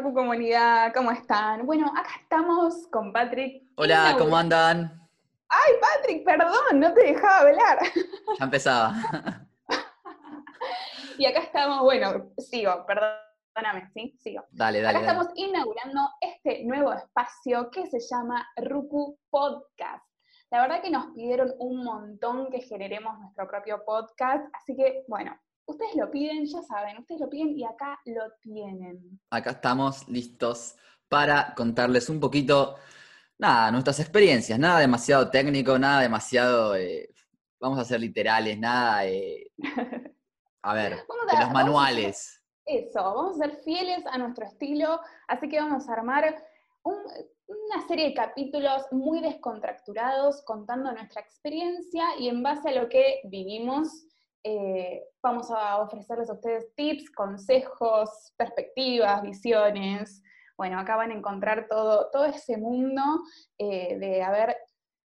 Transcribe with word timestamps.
Rupu 0.00 0.14
Comunidad, 0.14 0.94
¿cómo 0.94 1.10
están? 1.10 1.66
Bueno, 1.66 1.86
acá 1.88 2.08
estamos 2.22 2.86
con 2.90 3.12
Patrick. 3.12 3.64
Hola, 3.76 4.16
¿cómo 4.18 4.34
andan? 4.34 4.98
Ay, 5.46 5.74
Patrick, 5.78 6.24
perdón, 6.24 6.80
no 6.80 6.94
te 6.94 7.02
dejaba 7.02 7.40
hablar. 7.40 7.78
Ya 8.38 8.44
empezaba. 8.46 8.94
y 11.18 11.26
acá 11.26 11.40
estamos, 11.40 11.82
bueno, 11.82 12.32
sigo, 12.38 12.86
perdóname, 12.86 13.90
¿sí? 13.92 14.16
Sigo. 14.18 14.46
Dale, 14.52 14.80
dale. 14.80 14.96
Acá 14.96 15.06
estamos 15.06 15.32
inaugurando 15.34 16.08
este 16.22 16.64
nuevo 16.64 16.94
espacio 16.94 17.70
que 17.70 17.86
se 17.86 18.00
llama 18.00 18.48
Rupu 18.56 19.18
Podcast. 19.28 20.06
La 20.50 20.62
verdad 20.62 20.80
que 20.80 20.90
nos 20.90 21.08
pidieron 21.08 21.52
un 21.58 21.84
montón 21.84 22.50
que 22.50 22.62
generemos 22.62 23.18
nuestro 23.18 23.46
propio 23.46 23.84
podcast, 23.84 24.46
así 24.54 24.74
que, 24.74 25.04
bueno, 25.08 25.38
Ustedes 25.66 25.94
lo 25.96 26.10
piden, 26.10 26.44
ya 26.46 26.62
saben, 26.62 26.98
ustedes 26.98 27.20
lo 27.20 27.30
piden 27.30 27.58
y 27.58 27.64
acá 27.64 28.00
lo 28.04 28.22
tienen. 28.40 29.20
Acá 29.30 29.50
estamos 29.50 30.08
listos 30.08 30.76
para 31.08 31.54
contarles 31.54 32.08
un 32.08 32.20
poquito, 32.20 32.76
nada, 33.38 33.70
nuestras 33.70 34.00
experiencias, 34.00 34.58
nada 34.58 34.78
demasiado 34.78 35.30
técnico, 35.30 35.78
nada 35.78 36.02
demasiado, 36.02 36.76
eh, 36.76 37.12
vamos 37.60 37.78
a 37.78 37.84
ser 37.84 38.00
literales, 38.00 38.58
nada, 38.58 39.06
eh, 39.06 39.50
a 40.62 40.74
ver, 40.74 40.92
de 41.32 41.38
los 41.40 41.50
manuales. 41.50 42.42
eso, 42.64 43.02
vamos 43.02 43.40
a 43.40 43.46
ser 43.46 43.56
fieles 43.62 44.04
a 44.06 44.18
nuestro 44.18 44.46
estilo, 44.46 45.00
así 45.28 45.48
que 45.48 45.60
vamos 45.60 45.88
a 45.88 45.92
armar 45.92 46.44
una 46.82 47.86
serie 47.86 48.08
de 48.08 48.14
capítulos 48.14 48.84
muy 48.92 49.20
descontracturados 49.20 50.42
contando 50.44 50.92
nuestra 50.92 51.20
experiencia 51.20 52.04
y 52.18 52.28
en 52.28 52.42
base 52.42 52.70
a 52.70 52.82
lo 52.82 52.88
que 52.88 53.20
vivimos 53.24 54.06
eh, 54.42 55.04
vamos 55.22 55.50
a 55.50 55.78
ofrecerles 55.78 56.30
a 56.30 56.34
ustedes 56.34 56.74
tips, 56.74 57.10
consejos, 57.10 58.32
perspectivas, 58.36 59.22
visiones. 59.22 60.22
Bueno, 60.56 60.78
acá 60.78 60.96
van 60.96 61.10
a 61.10 61.14
encontrar 61.14 61.66
todo, 61.68 62.10
todo 62.10 62.24
ese 62.26 62.56
mundo 62.56 63.02
eh, 63.58 63.98
de 63.98 64.22
haber 64.22 64.56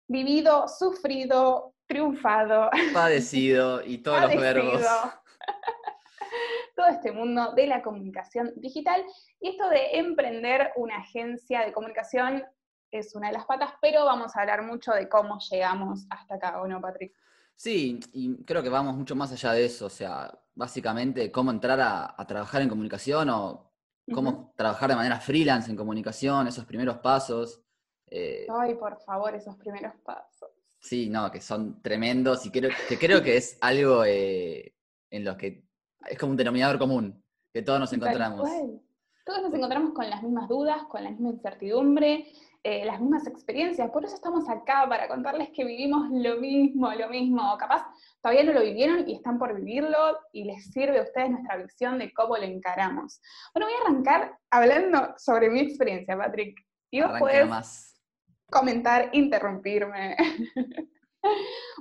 vivido, 0.09 0.69
sufrido, 0.69 1.75
triunfado. 1.87 2.71
Padecido 2.93 3.85
y 3.85 3.99
todos 3.99 4.23
los 4.23 4.37
verbos. 4.37 4.83
todo 6.77 6.87
este 6.89 7.13
mundo 7.13 7.53
de 7.53 7.67
la 7.67 7.83
comunicación 7.83 8.53
digital 8.57 9.05
y 9.41 9.51
esto 9.51 9.69
de 9.69 9.99
emprender 9.99 10.73
una 10.77 10.99
agencia 10.99 11.61
de 11.61 11.73
comunicación 11.73 12.45
es 12.91 13.15
una 13.15 13.29
de 13.29 13.35
las 13.35 13.47
patas, 13.47 13.73
pero 13.81 14.05
vamos 14.05 14.37
a 14.37 14.41
hablar 14.41 14.63
mucho 14.63 14.93
de 14.93 15.09
cómo 15.09 15.39
llegamos 15.51 16.07
hasta 16.11 16.37
acá, 16.37 16.63
¿o 16.63 16.69
no, 16.69 16.81
Patrick? 16.81 17.13
Sí, 17.57 18.01
y 18.13 18.43
creo 18.45 18.63
que 18.63 18.69
vamos 18.69 18.97
mucho 18.97 19.15
más 19.15 19.33
allá 19.33 19.53
de 19.53 19.65
eso, 19.65 19.87
o 19.87 19.91
sea, 19.91 20.33
básicamente 20.55 21.31
cómo 21.31 21.51
entrar 21.51 21.81
a, 21.81 22.17
trabajar 22.27 22.63
en 22.63 22.69
comunicación 22.69 23.31
o 23.31 23.73
cómo 24.13 24.53
trabajar 24.57 24.91
de 24.91 24.97
manera 24.97 25.21
freelance 25.21 25.71
en 25.71 25.77
comunicación, 25.77 26.47
esos 26.47 26.65
primeros 26.65 26.99
pasos. 26.99 27.63
Eh. 28.07 28.47
Ay, 28.51 28.75
por 28.75 29.01
favor, 29.01 29.35
esos 29.35 29.57
primeros 29.57 29.95
pasos. 30.05 30.51
Sí, 30.79 31.09
no, 31.09 31.31
que 31.31 31.41
son 31.41 31.81
tremendos 31.81 32.45
y 32.45 32.51
creo 32.51 32.71
que, 32.89 32.99
creo 32.99 33.23
que 33.23 33.37
es 33.39 33.57
algo 33.63 34.05
eh, 34.05 34.75
en 35.11 35.25
lo 35.25 35.37
que 35.37 35.65
es 36.07 36.19
como 36.19 36.33
un 36.33 36.37
denominador 36.37 36.79
común, 36.79 37.25
que 37.53 37.63
todos 37.63 37.81
nos 37.81 37.93
encontramos. 37.93 38.49
Todos 39.25 39.43
nos 39.43 39.55
encontramos 39.55 39.95
con 39.95 40.11
las 40.11 40.23
mismas 40.23 40.49
dudas, 40.49 40.83
con 40.91 41.03
la 41.03 41.11
misma 41.11 41.31
incertidumbre, 41.31 42.27
eh, 42.67 42.83
las 42.87 42.99
mismas 42.99 43.27
experiencias. 43.27 43.91
Por 43.91 44.07
eso 44.07 44.15
estamos 44.15 44.49
acá, 44.49 44.87
para 44.89 45.07
contarles 45.07 45.51
que 45.51 45.67
vivimos 45.67 46.09
lo 46.11 46.41
mismo, 46.41 46.91
lo 46.95 47.11
mismo. 47.11 47.57
Capaz 47.59 47.85
todavía 48.23 48.43
no 48.43 48.55
lo 48.55 48.63
vivieron 48.63 49.07
y 49.07 49.17
están 49.17 49.39
por 49.39 49.55
vivirlo 49.55 50.19
y 50.33 50.45
les 50.45 50.73
sirve 50.73 50.99
a 50.99 51.03
ustedes 51.03 51.31
nuestra 51.31 51.59
visión 51.59 51.99
de 51.99 52.11
cómo 52.15 52.39
lo 52.39 52.45
encaramos. 52.45 53.21
Bueno, 53.53 53.67
voy 53.67 53.75
a 53.77 53.87
arrancar 53.87 54.39
hablando 54.51 55.15
sobre 55.19 55.51
mi 55.51 55.61
experiencia, 55.61 56.17
Patrick. 56.17 56.59
Y 56.91 57.03
vos 57.03 57.13
puedes 57.19 58.01
comentar, 58.51 59.11
interrumpirme. 59.13 60.17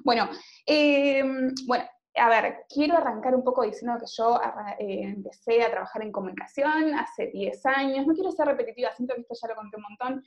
bueno, 0.04 0.28
em, 0.66 1.54
bueno, 1.66 1.86
a 2.16 2.30
ver, 2.30 2.66
quiero 2.70 2.98
arrancar 2.98 3.34
un 3.34 3.44
poco 3.44 3.64
diciendo 3.64 3.98
que 4.00 4.06
yo 4.16 4.40
eh, 4.78 5.02
empecé 5.04 5.64
a 5.64 5.72
trabajar 5.72 6.04
en 6.04 6.12
comunicación 6.12 6.94
hace 6.94 7.28
10 7.28 7.66
años. 7.66 8.06
No 8.06 8.14
quiero 8.14 8.32
ser 8.32 8.48
repetitiva, 8.48 8.92
siento 8.92 9.16
que 9.16 9.22
esto 9.22 9.34
ya 9.42 9.48
lo 9.48 9.56
conté 9.56 9.78
un 9.78 9.84
montón, 9.84 10.24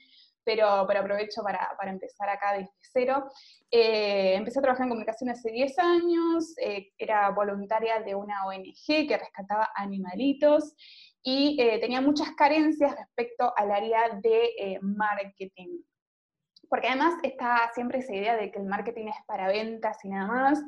pero, 0.46 0.68
aprovecho 0.68 1.42
para, 1.42 1.90
empezar 1.90 2.28
acá 2.28 2.52
desde 2.52 2.70
cero. 2.92 3.28
Eh, 3.70 4.34
empecé 4.36 4.60
a 4.60 4.62
trabajar 4.62 4.84
en 4.84 4.90
comunicación 4.90 5.30
hace 5.30 5.50
10 5.50 5.78
años, 5.80 6.54
eh, 6.58 6.92
era 6.96 7.30
voluntaria 7.30 8.00
de 8.00 8.14
una 8.14 8.46
ONG 8.46 9.08
que 9.08 9.18
rescataba 9.18 9.70
animalitos 9.74 10.74
y 11.22 11.56
tenía 11.80 12.00
muchas 12.00 12.30
carencias 12.36 12.94
respecto 12.96 13.52
al 13.56 13.72
área 13.72 14.20
de 14.22 14.78
marketing. 14.80 15.80
Porque 16.68 16.86
además 16.86 17.14
está 17.24 17.68
siempre 17.74 17.98
esa 17.98 18.14
idea 18.14 18.36
de 18.36 18.52
que 18.52 18.60
el 18.60 18.66
marketing 18.66 19.08
es 19.08 19.16
para 19.26 19.48
ventas 19.48 19.98
y 20.04 20.08
nada 20.08 20.28
más. 20.28 20.62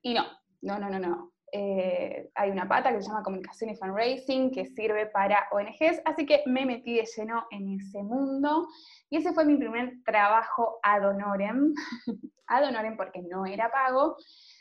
Y 0.00 0.14
no, 0.14 0.24
no, 0.62 0.78
no, 0.78 0.88
no, 0.88 1.00
no. 1.00 1.32
Eh, 1.52 2.30
hay 2.34 2.50
una 2.50 2.68
pata 2.68 2.92
que 2.92 3.00
se 3.00 3.08
llama 3.08 3.22
Comunicación 3.22 3.70
y 3.70 3.76
Fundraising 3.76 4.50
que 4.50 4.66
sirve 4.66 5.06
para 5.06 5.48
ONGs, 5.50 6.02
así 6.04 6.26
que 6.26 6.42
me 6.46 6.66
metí 6.66 6.96
de 6.96 7.06
lleno 7.16 7.46
en 7.50 7.80
ese 7.80 8.02
mundo 8.02 8.68
y 9.08 9.16
ese 9.16 9.32
fue 9.32 9.44
mi 9.44 9.56
primer 9.56 10.02
trabajo 10.04 10.78
ad 10.82 11.08
honorem, 11.08 11.72
ad 12.46 12.64
honorem 12.64 12.96
porque 12.96 13.22
no 13.22 13.46
era 13.46 13.70
pago, 13.70 14.16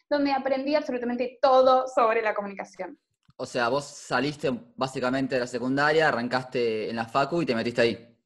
donde 0.09 0.31
aprendí 0.31 0.75
absolutamente 0.75 1.40
todo 1.42 1.88
sobre 1.88 2.22
la 2.22 2.34
comunicación. 2.34 2.98
O 3.36 3.46
sea, 3.46 3.69
vos 3.69 3.86
saliste 3.86 4.50
básicamente 4.75 5.36
de 5.36 5.42
la 5.42 5.48
secundaria, 5.48 6.08
arrancaste 6.08 6.90
en 6.90 6.96
la 6.96 7.06
facu 7.06 7.42
y 7.42 7.46
te 7.46 7.54
metiste 7.54 7.81
ahí. 7.81 8.18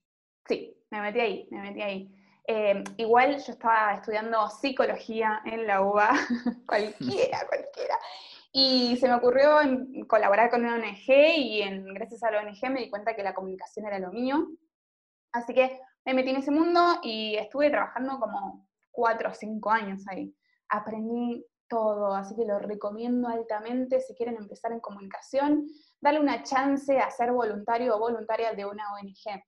Sí, 0.48 0.78
me 0.90 1.02
metí 1.02 1.20
ahí, 1.20 1.48
me 1.52 1.62
metí 1.62 1.82
ahí. 1.82 2.16
Eh, 2.48 2.84
igual 2.98 3.38
yo 3.46 3.52
estaba 3.52 3.96
estudiando 3.96 4.50
psicología 4.50 5.42
en 5.46 5.68
la 5.68 5.82
UBA, 5.82 6.10
cualquiera, 6.66 7.46
cualquiera. 7.48 7.96
Y 8.51 8.97
se 8.97 9.07
me 9.07 9.16
ocurrió 9.16 9.57
colaborar 10.07 10.50
con 10.50 10.66
una 10.66 10.75
ONG 10.75 11.07
y 11.07 11.62
en, 11.62 11.94
gracias 11.94 12.22
a 12.23 12.31
la 12.31 12.41
ONG 12.41 12.69
me 12.69 12.81
di 12.81 12.89
cuenta 12.89 13.16
que 13.16 13.23
la 13.23 13.34
comunicación 13.34 13.85
era 13.85 14.00
lo 14.00 14.12
mío. 14.12 14.47
Así 15.31 15.53
que 15.53 15.79
me 16.06 16.13
metí 16.13 16.31
en 16.31 16.38
ese 16.38 16.51
mundo 16.51 17.00
y 17.01 17.35
estuve 17.35 17.69
trabajando 17.69 18.19
como 18.19 18.67
cuatro 18.91 19.29
o 19.29 19.34
cinco 19.34 19.72
años 19.72 20.03
ahí. 20.09 20.35
Aprendí 20.67 21.45
todo, 21.69 22.13
así 22.13 22.35
que 22.35 22.45
lo 22.45 22.59
recomiendo 22.59 23.29
altamente 23.29 24.01
si 24.01 24.13
quieren 24.13 24.35
empezar 24.35 24.73
en 24.73 24.81
comunicación, 24.81 25.66
darle 26.01 26.19
una 26.19 26.44
chance 26.44 27.00
a 27.00 27.09
ser 27.09 27.31
voluntario 27.31 27.95
o 27.95 28.00
voluntaria 28.00 28.53
de 28.53 28.66
una 28.66 28.94
ONG. 28.94 29.41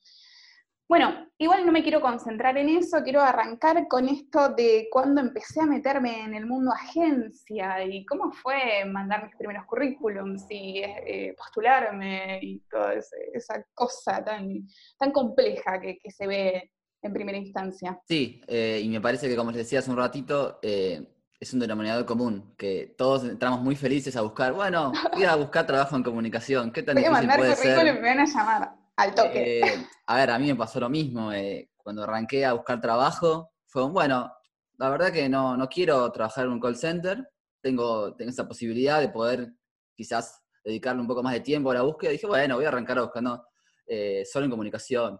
Bueno, 0.94 1.28
igual 1.40 1.66
no 1.66 1.72
me 1.72 1.82
quiero 1.82 2.02
concentrar 2.02 2.56
en 2.56 2.70
eso, 2.70 3.02
quiero 3.04 3.20
arrancar 3.20 3.88
con 3.88 4.08
esto 4.08 4.50
de 4.50 4.90
cuando 4.92 5.22
empecé 5.22 5.60
a 5.60 5.66
meterme 5.66 6.22
en 6.22 6.36
el 6.36 6.46
mundo 6.46 6.72
agencia 6.72 7.84
y 7.84 8.06
cómo 8.06 8.32
fue 8.32 8.86
mandar 8.86 9.24
mis 9.24 9.36
primeros 9.36 9.66
currículums 9.66 10.46
y 10.52 10.84
eh, 10.84 11.34
postularme 11.36 12.38
y 12.44 12.60
toda 12.70 12.94
esa 12.94 13.66
cosa 13.74 14.24
tan, 14.24 14.68
tan 15.00 15.12
compleja 15.12 15.82
que, 15.82 15.98
se 16.12 16.28
ve 16.28 16.72
en 17.02 17.12
primera 17.12 17.40
instancia. 17.40 18.00
Sí, 18.08 18.44
eh, 18.46 18.80
y 18.84 18.88
me 18.88 19.02
parece 19.02 19.28
que 19.28 19.36
como 19.36 19.50
les 19.50 19.62
decía 19.62 19.80
hace 19.80 19.90
un 19.90 19.98
ratito, 19.98 20.60
eh, 20.62 21.12
es 21.40 21.54
un 21.56 21.60
denominador 21.60 22.06
común, 22.06 22.54
que 22.56 22.94
todos 22.96 23.24
entramos 23.24 23.62
muy 23.62 23.76
felices 23.76 24.16
a 24.16 24.22
buscar, 24.22 24.54
bueno, 24.54 24.92
voy 25.12 25.24
a 25.24 25.36
buscar 25.38 25.66
trabajo 25.66 25.96
en 25.96 26.04
comunicación, 26.04 26.72
¿qué 26.72 26.84
tan 26.84 26.94
voy 26.94 27.04
difícil 27.06 27.28
mandar 27.28 27.40
puede 27.40 27.56
ser? 27.56 27.94
me 27.96 28.00
van 28.00 28.20
a 28.20 28.26
llamar. 28.26 28.83
Al 28.96 29.16
toque. 29.16 29.60
Eh, 29.60 29.88
a 30.08 30.16
ver, 30.18 30.30
a 30.30 30.40
mí 30.40 30.48
me 30.48 30.56
pasó 30.56 30.80
lo 30.80 30.90
mismo. 30.90 31.32
Eh, 31.32 31.72
cuando 31.78 32.04
arranqué 32.04 32.46
a 32.46 32.54
buscar 32.54 32.80
trabajo, 32.80 33.52
fue 33.66 33.84
un, 33.84 33.94
bueno, 33.94 34.32
la 34.78 34.90
verdad 34.90 35.12
que 35.12 35.28
no, 35.30 35.58
no 35.58 35.68
quiero 35.68 36.12
trabajar 36.12 36.46
en 36.46 36.52
un 36.52 36.60
call 36.60 36.76
center. 36.76 37.28
Tengo, 37.62 38.16
tengo 38.16 38.30
esa 38.30 38.48
posibilidad 38.48 39.00
de 39.00 39.10
poder 39.10 39.54
quizás 39.96 40.42
dedicarle 40.64 41.02
un 41.02 41.08
poco 41.08 41.24
más 41.24 41.34
de 41.34 41.42
tiempo 41.42 41.72
a 41.72 41.76
la 41.76 41.82
búsqueda. 41.82 42.12
Dije, 42.12 42.28
bueno, 42.28 42.56
voy 42.56 42.66
a 42.66 42.70
arrancar 42.70 43.00
buscando 43.02 43.46
eh, 43.88 44.24
solo 44.26 44.46
en 44.46 44.52
comunicación. 44.52 45.20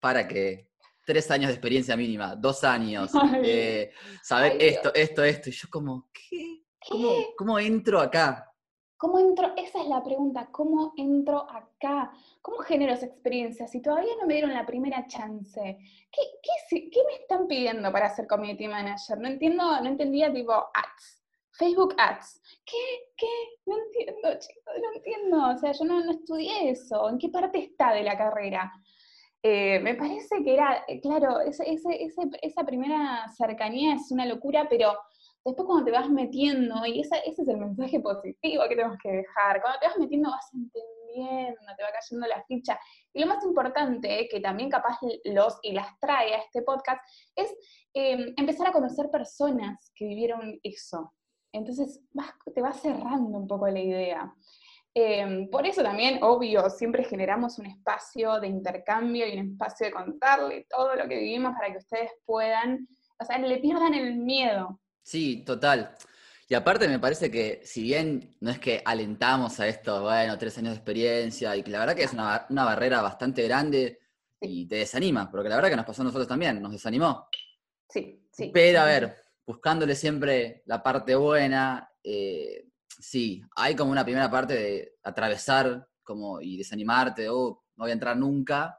¿Para 0.00 0.26
que 0.26 0.70
Tres 1.06 1.30
años 1.30 1.46
de 1.46 1.54
experiencia 1.54 1.96
mínima, 1.96 2.34
dos 2.34 2.64
años, 2.64 3.12
saber 4.24 4.56
esto, 4.58 4.92
esto, 4.92 5.22
esto. 5.22 5.50
Y 5.50 5.52
yo 5.52 5.68
como, 5.70 6.10
¿qué? 6.12 6.64
¿Cómo, 6.88 7.10
¿Cómo 7.36 7.58
entro 7.60 8.00
acá? 8.00 8.44
¿Cómo 8.98 9.18
entro? 9.18 9.52
Esa 9.56 9.82
es 9.82 9.88
la 9.88 10.02
pregunta, 10.02 10.48
¿cómo 10.50 10.94
entro 10.96 11.46
acá? 11.50 12.10
¿Cómo 12.40 12.58
genero 12.58 12.94
esa 12.94 13.04
experiencia? 13.04 13.68
Si 13.68 13.82
todavía 13.82 14.12
no 14.18 14.26
me 14.26 14.32
dieron 14.34 14.54
la 14.54 14.64
primera 14.64 15.06
chance, 15.06 15.78
¿qué, 16.10 16.22
qué, 16.70 17.04
me 17.06 17.14
están 17.20 17.46
pidiendo 17.46 17.92
para 17.92 18.08
ser 18.08 18.26
community 18.26 18.66
manager? 18.66 19.18
No 19.18 19.28
entiendo, 19.28 19.64
no 19.82 19.86
entendía 19.86 20.32
tipo 20.32 20.52
ads, 20.52 21.22
Facebook 21.52 21.94
ads. 21.98 22.40
¿Qué? 22.64 22.76
¿Qué? 23.18 23.26
No 23.66 23.76
entiendo, 23.76 24.38
chicos, 24.38 24.74
no 24.82 24.92
entiendo. 24.94 25.48
O 25.50 25.58
sea, 25.58 25.72
yo 25.72 25.84
no, 25.84 26.10
estudié 26.10 26.70
eso. 26.70 27.10
¿En 27.10 27.18
qué 27.18 27.28
parte 27.28 27.58
está 27.58 27.92
de 27.92 28.02
la 28.02 28.16
carrera? 28.16 28.72
Eh, 29.42 29.78
me 29.80 29.94
parece 29.94 30.42
que 30.42 30.54
era, 30.54 30.84
eh, 30.88 31.02
claro, 31.02 31.40
esa 31.40 32.64
primera 32.64 33.28
cercanía 33.36 33.94
es 33.94 34.10
una 34.10 34.24
locura, 34.24 34.66
pero 34.70 34.96
después 35.46 35.66
cuando 35.66 35.84
te 35.84 35.92
vas 35.92 36.10
metiendo, 36.10 36.84
y 36.86 37.00
ese 37.00 37.22
es 37.24 37.38
el 37.38 37.56
mensaje 37.58 38.00
positivo 38.00 38.64
que 38.68 38.74
tenemos 38.74 38.98
que 39.00 39.12
dejar, 39.12 39.62
cuando 39.62 39.78
te 39.78 39.86
vas 39.86 39.98
metiendo 39.98 40.30
vas 40.30 40.52
entendiendo, 40.52 41.60
te 41.76 41.82
va 41.84 41.90
cayendo 41.92 42.26
la 42.26 42.44
ficha. 42.44 42.78
Y 43.12 43.20
lo 43.20 43.28
más 43.28 43.44
importante, 43.44 44.28
que 44.28 44.40
también 44.40 44.68
capaz 44.68 44.98
los 45.24 45.58
y 45.62 45.72
las 45.72 45.98
trae 46.00 46.34
a 46.34 46.38
este 46.38 46.62
podcast, 46.62 47.00
es 47.36 47.54
em, 47.94 48.34
empezar 48.36 48.66
a 48.66 48.72
conocer 48.72 49.08
personas 49.08 49.92
que 49.94 50.06
vivieron 50.06 50.58
eso. 50.64 51.14
Entonces 51.52 52.02
te 52.52 52.60
va 52.60 52.72
cerrando 52.72 53.38
un 53.38 53.46
poco 53.46 53.68
la 53.68 53.80
idea. 53.80 54.34
Em, 54.94 55.48
por 55.48 55.64
eso 55.66 55.82
también, 55.82 56.24
obvio, 56.24 56.68
siempre 56.70 57.04
generamos 57.04 57.58
un 57.58 57.66
espacio 57.66 58.40
de 58.40 58.48
intercambio 58.48 59.26
y 59.28 59.38
un 59.38 59.52
espacio 59.52 59.86
de 59.86 59.92
contarle 59.92 60.66
todo 60.68 60.96
lo 60.96 61.06
que 61.06 61.18
vivimos 61.18 61.54
para 61.54 61.70
que 61.70 61.78
ustedes 61.78 62.10
puedan, 62.24 62.88
o 63.20 63.24
sea, 63.24 63.38
le 63.38 63.58
pierdan 63.58 63.94
el 63.94 64.16
miedo. 64.16 64.80
Sí, 65.06 65.44
total. 65.46 65.94
Y 66.48 66.54
aparte 66.54 66.88
me 66.88 66.98
parece 66.98 67.30
que 67.30 67.60
si 67.64 67.80
bien 67.80 68.36
no 68.40 68.50
es 68.50 68.58
que 68.58 68.82
alentamos 68.84 69.60
a 69.60 69.68
esto, 69.68 70.02
bueno, 70.02 70.36
tres 70.36 70.58
años 70.58 70.72
de 70.72 70.78
experiencia, 70.78 71.56
y 71.56 71.62
que 71.62 71.70
la 71.70 71.78
verdad 71.78 71.94
que 71.94 72.02
es 72.02 72.12
una, 72.12 72.44
barrera 72.48 73.02
bastante 73.02 73.44
grande 73.44 74.00
y 74.40 74.66
te 74.66 74.76
desanima, 74.76 75.30
porque 75.30 75.48
la 75.48 75.54
verdad 75.54 75.70
que 75.70 75.76
nos 75.76 75.86
pasó 75.86 76.02
a 76.02 76.06
nosotros 76.06 76.26
también, 76.26 76.60
nos 76.60 76.72
desanimó. 76.72 77.28
Sí, 77.88 78.26
sí. 78.32 78.50
Pero 78.52 78.80
a 78.80 78.84
ver, 78.86 79.16
buscándole 79.46 79.94
siempre 79.94 80.64
la 80.66 80.82
parte 80.82 81.14
buena, 81.14 81.88
eh, 82.02 82.66
sí, 82.88 83.40
hay 83.54 83.76
como 83.76 83.92
una 83.92 84.04
primera 84.04 84.28
parte 84.28 84.54
de 84.54 84.96
atravesar 85.04 85.88
como, 86.02 86.40
y 86.40 86.56
desanimarte, 86.56 87.28
o 87.28 87.38
oh, 87.38 87.64
no 87.76 87.84
voy 87.84 87.90
a 87.90 87.94
entrar 87.94 88.16
nunca, 88.16 88.76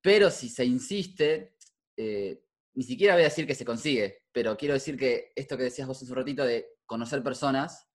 pero 0.00 0.32
si 0.32 0.48
se 0.48 0.64
insiste, 0.64 1.54
eh, 1.96 2.41
ni 2.74 2.84
siquiera 2.84 3.14
voy 3.14 3.22
a 3.22 3.26
decir 3.26 3.46
que 3.46 3.54
se 3.54 3.64
consigue, 3.64 4.24
pero 4.32 4.56
quiero 4.56 4.74
decir 4.74 4.96
que 4.96 5.32
esto 5.36 5.56
que 5.56 5.64
decías 5.64 5.86
vos 5.86 6.02
hace 6.02 6.10
un 6.10 6.16
ratito 6.16 6.44
de 6.44 6.66
conocer 6.86 7.22
personas, 7.22 7.88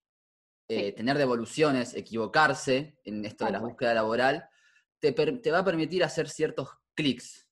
eh, 0.70 0.92
tener 0.92 1.18
devoluciones, 1.18 1.96
equivocarse 1.96 3.00
en 3.04 3.26
esto 3.26 3.46
de 3.46 3.52
la 3.52 3.60
búsqueda 3.60 3.94
laboral, 3.94 4.48
te, 5.00 5.52
va 5.52 5.60
a 5.60 5.66
permitir 5.66 6.04
hacer 6.04 6.30
ciertos 6.30 6.70
clics. 6.94 7.48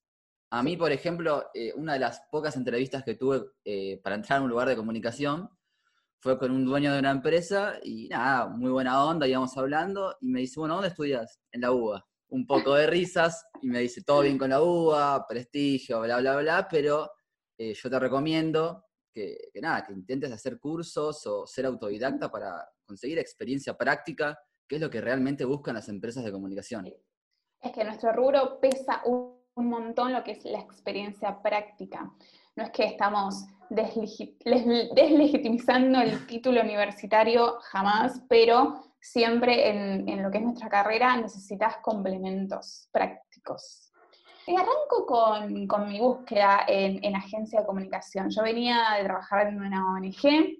A 0.50 0.62
mí, 0.62 0.76
por 0.76 0.92
ejemplo, 0.92 1.46
eh, 1.54 1.72
una 1.74 1.94
de 1.94 2.00
las 2.00 2.20
pocas 2.30 2.56
entrevistas 2.56 3.02
que 3.04 3.14
tuve 3.14 3.42
eh, 3.64 4.00
para 4.02 4.16
entrar 4.16 4.38
a 4.38 4.42
un 4.42 4.50
lugar 4.50 4.68
de 4.68 4.76
comunicación 4.76 5.48
fue 6.20 6.38
con 6.38 6.50
un 6.50 6.64
dueño 6.64 6.92
de 6.92 6.98
una 6.98 7.10
empresa 7.10 7.78
y 7.82 8.08
nada, 8.08 8.48
muy 8.48 8.70
buena 8.70 9.04
onda, 9.04 9.26
íbamos 9.26 9.56
hablando 9.56 10.16
y 10.20 10.28
me 10.28 10.40
dice, 10.40 10.60
bueno, 10.60 10.74
¿dónde 10.74 10.88
estudias? 10.88 11.40
En 11.52 11.60
la 11.60 11.72
UBA. 11.72 12.04
Un 12.28 12.46
poco 12.46 12.74
de 12.74 12.86
risas 12.86 13.44
y 13.62 13.68
me 13.68 13.80
dice, 13.80 14.02
todo 14.02 14.22
bien 14.22 14.38
con 14.38 14.50
la 14.50 14.60
UBA, 14.60 15.26
prestigio, 15.26 16.00
bla, 16.00 16.18
bla, 16.18 16.36
bla, 16.36 16.68
pero 16.68 17.10
eh, 17.58 17.74
yo 17.74 17.90
te 17.90 17.98
recomiendo 17.98 18.84
que, 19.12 19.50
nada, 19.62 19.84
que 19.84 19.92
intentes 19.94 20.30
hacer 20.30 20.60
cursos 20.60 21.26
o 21.26 21.46
ser 21.46 21.64
autodidacta 21.64 22.30
para 22.30 22.68
conseguir 22.84 23.18
experiencia 23.18 23.74
práctica, 23.76 24.38
que 24.68 24.76
es 24.76 24.82
lo 24.82 24.90
que 24.90 25.00
realmente 25.00 25.46
buscan 25.46 25.74
las 25.74 25.88
empresas 25.88 26.22
de 26.24 26.32
comunicación. 26.32 26.86
Es 27.60 27.72
que 27.72 27.84
nuestro 27.84 28.12
rubro 28.12 28.60
pesa 28.60 29.02
un, 29.06 29.34
montón 29.56 30.12
lo 30.12 30.22
que 30.22 30.32
es 30.32 30.44
la 30.44 30.60
experiencia 30.60 31.40
práctica. 31.40 32.12
No 32.56 32.64
es 32.64 32.70
que 32.70 32.84
estamos 32.84 33.46
deslegitimizando 33.70 36.02
el 36.02 36.26
título 36.26 36.60
universitario 36.60 37.56
jamás, 37.62 38.22
pero 38.28 38.84
siempre 39.00 39.70
en, 39.70 40.06
en, 40.10 40.22
lo 40.22 40.30
que 40.30 40.36
es 40.38 40.44
nuestra 40.44 40.68
carrera 40.68 41.16
necesitas 41.16 41.78
complementos 41.78 42.90
prácticos. 42.92 43.85
Eh, 44.46 44.54
arranco 44.54 45.04
con, 45.06 45.88
mi 45.88 45.98
búsqueda 45.98 46.64
en, 46.68 47.16
agencia 47.16 47.60
de 47.60 47.66
comunicación. 47.66 48.30
Yo 48.30 48.42
venía 48.42 48.94
de 48.96 49.04
trabajar 49.04 49.48
en 49.48 49.60
una 49.60 49.92
ONG 49.92 50.56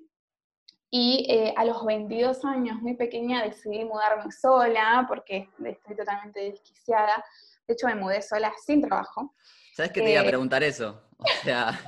y 0.91 1.27
eh, 1.29 1.55
a 1.57 1.65
los 1.65 1.85
22 1.85 2.45
años, 2.45 2.83
muy 2.83 2.95
pequeña, 2.95 3.45
decidí 3.45 3.85
mudarme 3.85 4.33
sola 4.33 5.05
porque 5.07 5.49
estoy 5.65 5.97
totalmente 5.97 6.41
desquiciada. 6.41 7.25
De 7.69 7.75
hecho, 7.75 7.87
me 7.87 7.95
mudé 7.95 8.23
sola 8.23 8.53
sin 8.65 8.83
trabajo. 8.83 9.35
¿Sabes 9.75 9.93
que 9.93 10.01
te 10.01 10.11
iba 10.11 10.21
a 10.21 10.25
eh, 10.25 10.29
preguntar 10.29 10.63
eso? 10.63 11.03
O 11.19 11.45
sea, 11.45 11.81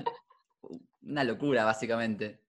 una 1.02 1.22
locura, 1.22 1.64
básicamente. 1.64 2.40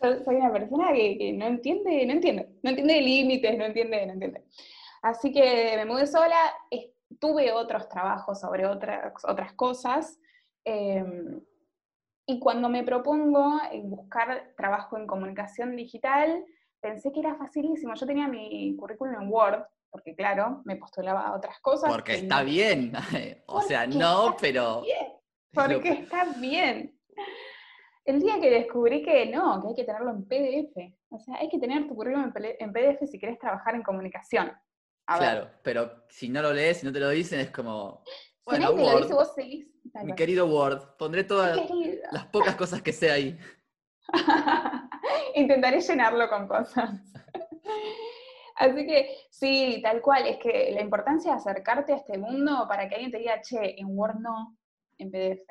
Soy 0.00 0.34
una 0.34 0.52
persona 0.52 0.92
que, 0.92 1.32
no 1.32 1.46
entiende, 1.46 2.04
no 2.04 2.12
entiende, 2.12 2.48
no 2.62 2.70
entiende 2.70 3.00
límites, 3.00 3.56
no 3.56 3.64
entiende, 3.64 4.06
no 4.06 4.12
entiende. 4.12 4.44
Así 5.00 5.32
que 5.32 5.74
me 5.76 5.86
mudé 5.86 6.06
sola, 6.06 6.36
tuve 7.20 7.52
otros 7.52 7.88
trabajos 7.88 8.40
sobre 8.40 8.66
otras, 8.66 9.12
otras 9.24 9.52
cosas. 9.54 10.18
Em, 10.64 11.40
y 12.26 12.40
cuando 12.40 12.68
me 12.68 12.82
propongo 12.82 13.60
buscar 13.84 14.52
trabajo 14.56 14.96
en 14.96 15.06
comunicación 15.06 15.76
digital, 15.76 16.44
pensé 16.80 17.12
que 17.12 17.20
era 17.20 17.36
facilísimo. 17.36 17.94
Yo 17.94 18.06
tenía 18.06 18.26
mi 18.26 18.76
currículum 18.76 19.22
en 19.22 19.32
Word, 19.32 19.62
porque 19.90 20.14
claro, 20.14 20.62
me 20.64 20.76
postulaba 20.76 21.28
a 21.28 21.36
otras 21.36 21.60
cosas. 21.60 21.90
Porque 21.90 22.14
está 22.14 22.42
bien. 22.42 22.92
o 23.46 23.62
sea, 23.62 23.86
no, 23.86 24.36
pero... 24.40 24.82
Porque 25.52 25.88
está 25.88 26.34
bien. 26.38 26.94
El 28.04 28.20
día 28.20 28.38
que 28.38 28.50
descubrí 28.50 29.02
que 29.02 29.24
no, 29.24 29.62
que 29.62 29.68
hay 29.68 29.74
que 29.74 29.84
tenerlo 29.84 30.10
en 30.10 30.28
PDF. 30.28 30.94
O 31.08 31.18
sea, 31.18 31.36
hay 31.36 31.48
que 31.48 31.58
tener 31.58 31.88
tu 31.88 31.94
currículum 31.94 32.30
en 32.36 32.72
PDF 32.74 33.06
si 33.06 33.18
quieres 33.18 33.38
trabajar 33.38 33.74
en 33.74 33.82
comunicación 33.82 34.52
claro, 35.06 35.50
pero 35.62 36.04
si 36.08 36.28
no 36.28 36.42
lo 36.42 36.52
lees, 36.52 36.78
si 36.78 36.86
no 36.86 36.92
te 36.92 37.00
lo 37.00 37.10
dicen, 37.10 37.40
es 37.40 37.50
como. 37.50 38.02
Bueno, 38.44 38.68
si 38.68 38.74
Word, 38.74 39.08
vos 39.12 39.34
seguís. 39.34 39.66
Mi 40.02 40.14
querido 40.14 40.46
Word, 40.46 40.96
pondré 40.98 41.24
todas 41.24 41.58
las 42.12 42.26
pocas 42.26 42.54
cosas 42.56 42.82
que 42.82 42.92
sé 42.92 43.10
ahí. 43.10 43.38
Intentaré 45.34 45.80
llenarlo 45.80 46.28
con 46.28 46.46
cosas. 46.46 46.90
Así 48.56 48.86
que 48.86 49.16
sí, 49.30 49.80
tal 49.82 50.00
cual, 50.00 50.26
es 50.26 50.38
que 50.38 50.70
la 50.72 50.80
importancia 50.80 51.32
de 51.32 51.38
acercarte 51.38 51.92
a 51.92 51.96
este 51.96 52.16
mundo 52.16 52.66
para 52.68 52.88
que 52.88 52.94
alguien 52.94 53.10
te 53.10 53.18
diga, 53.18 53.40
che, 53.42 53.78
en 53.78 53.88
Word 53.98 54.16
no, 54.20 54.56
en 54.98 55.10
PDF. 55.10 55.46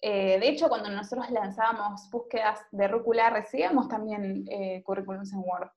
Eh, 0.00 0.38
de 0.38 0.48
hecho, 0.48 0.68
cuando 0.68 0.90
nosotros 0.90 1.28
lanzábamos 1.30 2.08
búsquedas 2.10 2.60
de 2.70 2.86
Rúcula, 2.86 3.30
recibíamos 3.30 3.88
también 3.88 4.44
eh, 4.48 4.80
currículums 4.84 5.32
en 5.32 5.40
Word 5.40 5.70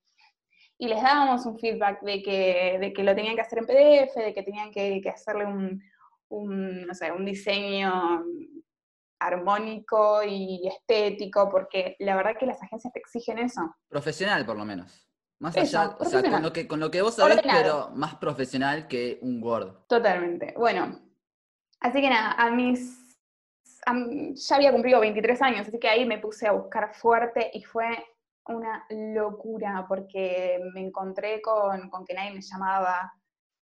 y 0.82 0.88
les 0.88 1.00
dábamos 1.00 1.46
un 1.46 1.60
feedback 1.60 2.02
de 2.02 2.24
que, 2.24 2.78
de 2.80 2.92
que 2.92 3.04
lo 3.04 3.14
tenían 3.14 3.36
que 3.36 3.42
hacer 3.42 3.60
en 3.60 3.68
PDF, 3.68 4.16
de 4.16 4.34
que 4.34 4.42
tenían 4.42 4.72
que, 4.72 5.00
hacerle 5.14 5.46
un, 5.46 6.88
no 6.88 6.94
sé, 6.96 7.12
un 7.12 7.24
diseño 7.24 8.24
armónico 9.20 10.24
y 10.24 10.68
estético, 10.68 11.50
porque 11.52 11.96
la 12.00 12.16
verdad 12.16 12.36
que 12.36 12.48
las 12.48 12.64
agencias 12.64 12.92
te 12.92 13.00
exigen 13.00 13.38
eso. 13.38 13.76
Profesional, 13.90 14.44
por 14.44 14.58
lo 14.58 14.66
menos. 14.66 15.08
Más 15.38 15.56
allá, 15.56 15.96
o 16.00 16.06
sea, 16.06 16.24
con 16.24 16.42
lo, 16.42 16.52
que, 16.52 16.68
con 16.68 16.80
lo 16.80 16.90
que 16.90 17.04
vos 17.04 17.14
sabés, 17.14 17.42
pero 17.44 17.92
más 17.94 18.16
profesional 18.16 18.88
que 18.88 19.20
un 19.22 19.42
Word. 19.44 19.86
Totalmente. 19.88 20.56
Bueno, 20.58 21.00
así 21.80 22.02
que 22.02 22.10
nada, 22.10 22.32
a 22.32 22.50
mis 22.50 23.02
ya 24.34 24.56
había 24.56 24.72
cumplido 24.72 25.00
23 25.00 25.42
años, 25.44 25.68
así 25.68 25.80
que 25.80 25.90
ahí 25.90 26.06
me 26.06 26.18
puse 26.18 26.48
a 26.48 26.54
buscar 26.54 26.92
fuerte 26.96 27.52
y 27.54 27.62
fue 27.64 28.04
una 28.48 28.86
locura 28.90 29.86
porque 29.88 30.60
me 30.74 30.82
encontré 30.82 31.42
con, 31.42 31.90
que 32.06 32.14
nadie 32.14 32.34
me 32.34 32.42
llamaba, 32.42 33.12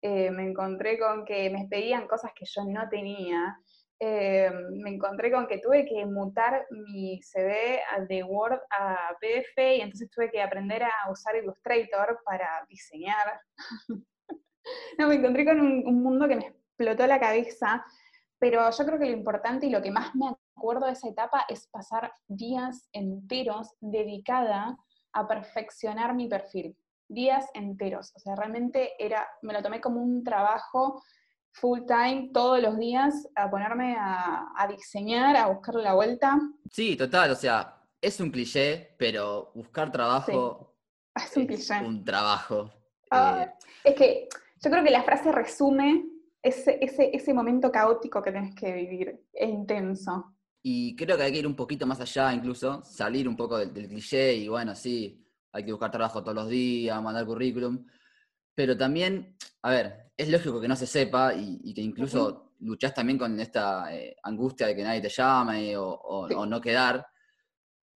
eh, 0.01 0.29
me 0.31 0.43
encontré 0.43 0.99
con 0.99 1.25
que 1.25 1.49
me 1.49 1.67
pedían 1.69 2.07
cosas 2.07 2.31
que 2.35 2.45
yo 2.45 2.63
no 2.65 2.87
tenía, 2.89 3.57
eh, 3.99 4.51
me 4.73 4.91
encontré 4.91 5.31
con 5.31 5.47
que 5.47 5.57
tuve 5.57 5.85
que 5.85 6.05
mutar 6.05 6.67
mi 6.69 7.19
CV 7.23 7.79
de 8.07 8.23
Word 8.23 8.59
a 8.69 9.15
PDF 9.19 9.57
y 9.57 9.81
entonces 9.81 10.09
tuve 10.11 10.29
que 10.29 10.41
aprender 10.41 10.83
a 10.83 11.11
usar 11.11 11.35
Illustrator 11.35 12.21
para 12.23 12.63
diseñar. 12.69 13.41
no, 14.99 15.07
me 15.07 15.15
encontré 15.15 15.45
con 15.45 15.59
un, 15.59 15.83
un 15.87 16.03
mundo 16.03 16.27
que 16.27 16.35
me 16.35 16.45
explotó 16.47 17.07
la 17.07 17.19
cabeza, 17.19 17.83
pero 18.37 18.69
yo 18.69 18.85
creo 18.85 18.99
que 18.99 19.05
lo 19.05 19.17
importante 19.17 19.65
y 19.65 19.71
lo 19.71 19.81
que 19.81 19.89
más 19.89 20.13
me 20.13 20.35
acuerdo 20.57 20.87
de 20.87 20.93
esa 20.93 21.07
etapa 21.07 21.45
es 21.47 21.67
pasar 21.67 22.11
días 22.27 22.89
enteros 22.91 23.73
dedicada 23.79 24.77
a 25.13 25.27
perfeccionar 25.27 26.15
mi 26.15 26.27
perfil. 26.27 26.75
Días 27.07 27.45
enteros. 27.53 28.11
O 28.15 28.19
sea, 28.19 28.35
realmente 28.35 28.91
era, 28.99 29.27
me 29.41 29.53
lo 29.53 29.61
tomé 29.61 29.79
como 29.79 30.01
un 30.01 30.23
trabajo 30.23 31.01
full 31.53 31.81
time 31.87 32.29
todos 32.33 32.61
los 32.61 32.77
días 32.77 33.27
a 33.35 33.49
ponerme 33.49 33.95
a, 33.97 34.67
diseñar, 34.69 35.35
a 35.35 35.47
buscarle 35.47 35.83
la 35.83 35.93
vuelta. 35.93 36.37
Sí, 36.71 36.95
total, 36.95 37.31
o 37.31 37.35
sea, 37.35 37.81
es 38.01 38.19
un 38.19 38.29
cliché, 38.29 38.95
pero 38.97 39.51
buscar 39.55 39.91
trabajo 39.91 40.75
es 41.15 41.37
un 41.37 41.47
cliché. 41.47 41.79
Un 41.79 42.03
trabajo. 42.03 42.71
Ah, 43.09 43.43
eh, 43.43 43.53
es 43.85 43.95
que 43.95 44.27
yo 44.61 44.69
creo 44.69 44.83
que 44.83 44.91
la 44.91 45.03
frase 45.03 45.31
resume 45.31 46.05
ese, 46.43 46.77
ese, 46.81 47.09
ese 47.13 47.33
momento 47.33 47.71
caótico 47.71 48.21
que 48.21 48.31
tenés 48.31 48.53
que 48.53 48.71
vivir, 48.73 49.19
es 49.33 49.49
intenso. 49.49 50.36
Y 50.69 50.97
creo 50.97 51.15
que 51.15 51.23
hay 51.23 51.31
que 51.31 51.37
ir 51.37 51.47
un 51.47 51.55
poquito 51.55 51.87
más 51.87 52.01
allá, 52.01 52.33
incluso, 52.33 52.83
salir 52.83 53.25
un 53.29 53.37
poco 53.37 53.57
del, 53.57 53.71
cliché 53.71 54.33
y 54.33 54.49
bueno, 54.49 54.75
sí, 54.75 55.25
hay 55.53 55.63
que 55.63 55.71
buscar 55.71 55.89
trabajo 55.89 56.21
todos 56.21 56.35
los 56.35 56.49
días, 56.49 57.01
mandar 57.01 57.25
currículum. 57.25 57.85
Pero 58.53 58.75
también, 58.75 59.37
a 59.61 59.69
ver, 59.69 60.11
es 60.17 60.27
lógico 60.27 60.59
que 60.59 60.67
no 60.67 60.75
se 60.75 60.85
sepa 60.85 61.33
y, 61.33 61.73
que 61.73 61.79
incluso 61.79 62.51
luchás 62.59 62.93
también 62.93 63.17
con 63.17 63.39
esta 63.39 63.95
eh, 63.95 64.17
angustia 64.23 64.67
de 64.67 64.75
que 64.75 64.83
nadie 64.83 64.99
te 64.99 65.07
llame 65.07 65.77
o, 65.77 66.27
no 66.45 66.59
quedar. 66.59 67.07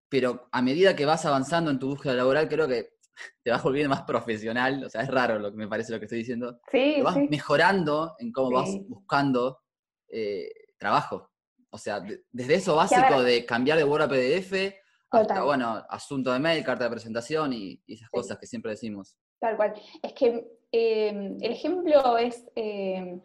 Pero 0.08 0.48
a 0.50 0.62
medida 0.62 0.96
que 0.96 1.06
vas 1.06 1.26
avanzando 1.26 1.72
en 1.72 1.80
tu 1.80 1.90
búsqueda 1.90 2.14
laboral, 2.14 2.48
creo 2.48 2.70
que 2.70 3.00
te 3.44 3.52
vas 3.52 3.62
volviendo 3.62 3.90
más 3.90 4.04
profesional, 4.04 4.82
o 4.86 4.90
sea, 4.90 5.02
es 5.02 5.10
raro 5.10 5.40
lo 5.40 5.52
que 5.52 5.58
me 5.58 5.68
parece 5.68 5.92
lo 5.92 6.00
que 6.00 6.06
estoy 6.06 6.20
diciendo. 6.20 6.62
Sí, 6.72 6.94
Te 6.96 7.04
vas 7.04 7.16
sí. 7.16 7.28
mejorando 7.30 8.16
en 8.18 8.32
cómo 8.32 8.52
vas 8.52 8.70
buscando 8.88 9.60
eh, 10.08 10.50
trabajo. 10.78 11.31
O 11.72 11.78
sea, 11.78 12.00
de- 12.00 12.24
desde 12.32 12.56
eso 12.56 12.76
básico 12.76 13.24
de 13.24 13.46
cambiar 13.46 13.78
de 13.78 13.84
Word 13.84 14.04
a 14.04 14.08
PDF 14.10 14.76
hasta, 15.10 15.28
Total. 15.28 15.44
bueno, 15.44 15.84
asunto 15.90 16.32
de 16.32 16.40
mail, 16.40 16.64
carta 16.64 16.84
de 16.86 16.90
presentación 16.90 17.54
y, 17.54 17.82
y 17.86 17.94
esas 17.96 18.08
Sí. 18.12 18.18
cosas 18.18 18.38
que 18.38 18.46
siempre 18.48 18.72
decimos. 18.72 19.18
Tal 19.40 19.56
cual. 19.58 19.74
Es 20.04 20.14
que 20.14 20.48
eh, 20.72 21.38
el 21.42 21.52
ejemplo 21.52 22.18
es, 22.18 22.46
eh, 22.56 23.20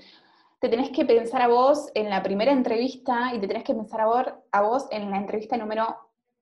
te 0.60 0.68
tenés 0.68 0.90
que 0.90 1.04
pensar 1.04 1.42
a 1.42 1.48
vos 1.48 1.90
en 1.94 2.08
la 2.08 2.22
primera 2.22 2.50
entrevista 2.52 3.32
y 3.34 3.40
te 3.40 3.46
tenés 3.48 3.64
que 3.64 3.74
pensar 3.74 4.00
a 4.00 4.06
vos, 4.06 4.24
a 4.52 4.62
vos 4.62 4.86
en 4.90 5.10
la 5.10 5.18
entrevista 5.18 5.56
número 5.56 5.86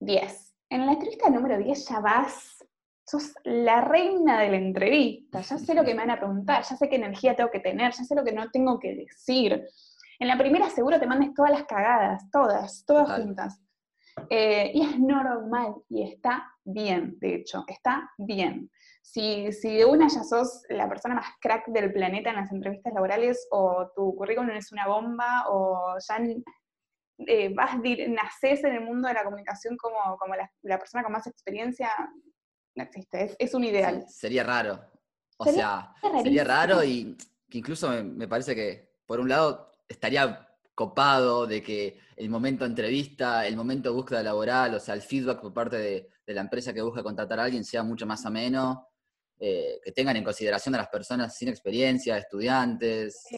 10. 0.00 0.54
En 0.70 0.86
la 0.86 0.92
entrevista 0.92 1.28
número 1.30 1.58
10 1.58 1.88
ya 1.88 2.00
vas, 2.00 2.64
sos 3.06 3.32
la 3.44 3.82
reina 3.82 4.40
de 4.40 4.48
la 4.50 4.56
entrevista, 4.56 5.40
ya 5.42 5.58
sé 5.58 5.74
lo 5.74 5.84
que 5.84 5.92
me 5.94 6.00
van 6.00 6.10
a 6.12 6.18
preguntar, 6.18 6.62
ya 6.64 6.76
sé 6.76 6.88
qué 6.88 6.96
energía 6.96 7.36
tengo 7.36 7.50
que 7.50 7.60
tener, 7.60 7.92
ya 7.92 8.02
sé 8.04 8.14
lo 8.14 8.24
que 8.24 8.32
no 8.32 8.50
tengo 8.50 8.78
que 8.78 8.94
decir. 8.94 9.62
En 10.24 10.28
la 10.28 10.38
primera 10.38 10.70
seguro 10.70 10.98
te 10.98 11.06
mandes 11.06 11.34
todas 11.34 11.50
las 11.50 11.64
cagadas, 11.64 12.30
todas, 12.30 12.82
todas 12.86 13.08
Total. 13.08 13.22
juntas. 13.24 13.60
Eh, 14.30 14.70
y 14.72 14.80
es 14.80 14.98
normal, 14.98 15.74
y 15.90 16.02
está 16.02 16.50
bien, 16.64 17.18
de 17.20 17.34
hecho, 17.34 17.62
está 17.68 18.10
bien. 18.16 18.70
Si, 19.02 19.52
si 19.52 19.76
de 19.76 19.84
una 19.84 20.08
ya 20.08 20.22
sos 20.24 20.62
la 20.70 20.88
persona 20.88 21.16
más 21.16 21.26
crack 21.42 21.66
del 21.66 21.92
planeta 21.92 22.30
en 22.30 22.36
las 22.36 22.50
entrevistas 22.50 22.94
laborales, 22.94 23.46
o 23.50 23.90
tu 23.94 24.16
currículum 24.16 24.48
es 24.52 24.72
una 24.72 24.88
bomba, 24.88 25.44
o 25.50 25.98
ya 26.08 26.18
eh, 27.26 27.52
vas, 27.54 27.76
nacés 28.08 28.64
en 28.64 28.76
el 28.76 28.80
mundo 28.80 29.08
de 29.08 29.14
la 29.14 29.24
comunicación 29.24 29.76
como, 29.76 30.16
como 30.16 30.34
la, 30.36 30.50
la 30.62 30.78
persona 30.78 31.04
con 31.04 31.12
más 31.12 31.26
experiencia, 31.26 31.90
no 32.76 32.82
existe, 32.82 33.24
es, 33.24 33.36
es 33.38 33.52
un 33.52 33.64
ideal. 33.64 34.04
Sí, 34.08 34.20
sería 34.20 34.42
raro. 34.42 34.80
O 35.36 35.44
Sería 35.44 35.92
sea, 36.00 36.22
sería 36.22 36.44
raro 36.44 36.82
y 36.82 37.14
que 37.50 37.58
incluso 37.58 37.90
me, 37.90 38.02
me 38.02 38.26
parece 38.26 38.54
que, 38.54 38.94
por 39.04 39.20
un 39.20 39.28
lado, 39.28 39.73
estaría 39.88 40.48
copado 40.74 41.46
de 41.46 41.62
que 41.62 41.98
el 42.16 42.28
momento 42.28 42.64
de 42.64 42.70
entrevista, 42.70 43.46
el 43.46 43.56
momento 43.56 43.88
de 43.90 43.94
búsqueda 43.94 44.22
laboral, 44.22 44.74
o 44.74 44.80
sea, 44.80 44.94
el 44.94 45.02
feedback 45.02 45.40
por 45.40 45.52
parte 45.52 45.76
de, 45.76 46.08
de 46.26 46.34
la 46.34 46.40
empresa 46.40 46.72
que 46.72 46.82
busca 46.82 47.02
contratar 47.02 47.38
a 47.40 47.44
alguien 47.44 47.64
sea 47.64 47.82
mucho 47.82 48.06
más 48.06 48.24
ameno, 48.26 48.88
eh, 49.38 49.78
que 49.84 49.92
tengan 49.92 50.16
en 50.16 50.24
consideración 50.24 50.74
a 50.74 50.78
las 50.78 50.88
personas 50.88 51.36
sin 51.36 51.48
experiencia, 51.48 52.16
estudiantes. 52.18 53.22
Sí, 53.28 53.36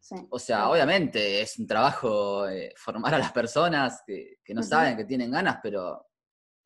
sí. 0.00 0.14
O 0.30 0.38
sea, 0.38 0.64
Sí. 0.64 0.70
obviamente 0.70 1.40
es 1.40 1.58
un 1.58 1.66
trabajo 1.66 2.48
eh, 2.48 2.72
formar 2.76 3.14
a 3.14 3.18
las 3.18 3.32
personas 3.32 4.02
que, 4.06 4.38
que 4.44 4.54
no 4.54 4.62
saben, 4.62 4.96
que 4.96 5.04
tienen 5.04 5.30
ganas, 5.32 5.58
pero 5.62 6.06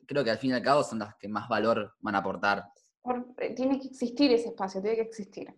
creo 0.05 0.23
que 0.23 0.29
al 0.31 0.37
fin 0.37 0.51
y 0.51 0.53
al 0.53 0.61
cabo 0.61 0.83
son 0.83 0.99
las 0.99 1.15
que 1.15 1.27
más 1.27 1.49
valor 1.49 1.95
van 1.99 2.15
a 2.15 2.19
aportar. 2.19 2.63
por- 3.01 3.33
eh, 3.39 3.55
tiene 3.55 3.79
que 3.79 3.87
existir 3.87 4.31
ese 4.31 4.49
espacio, 4.49 4.79
tiene 4.79 4.97
que 4.97 5.01
existir. 5.03 5.51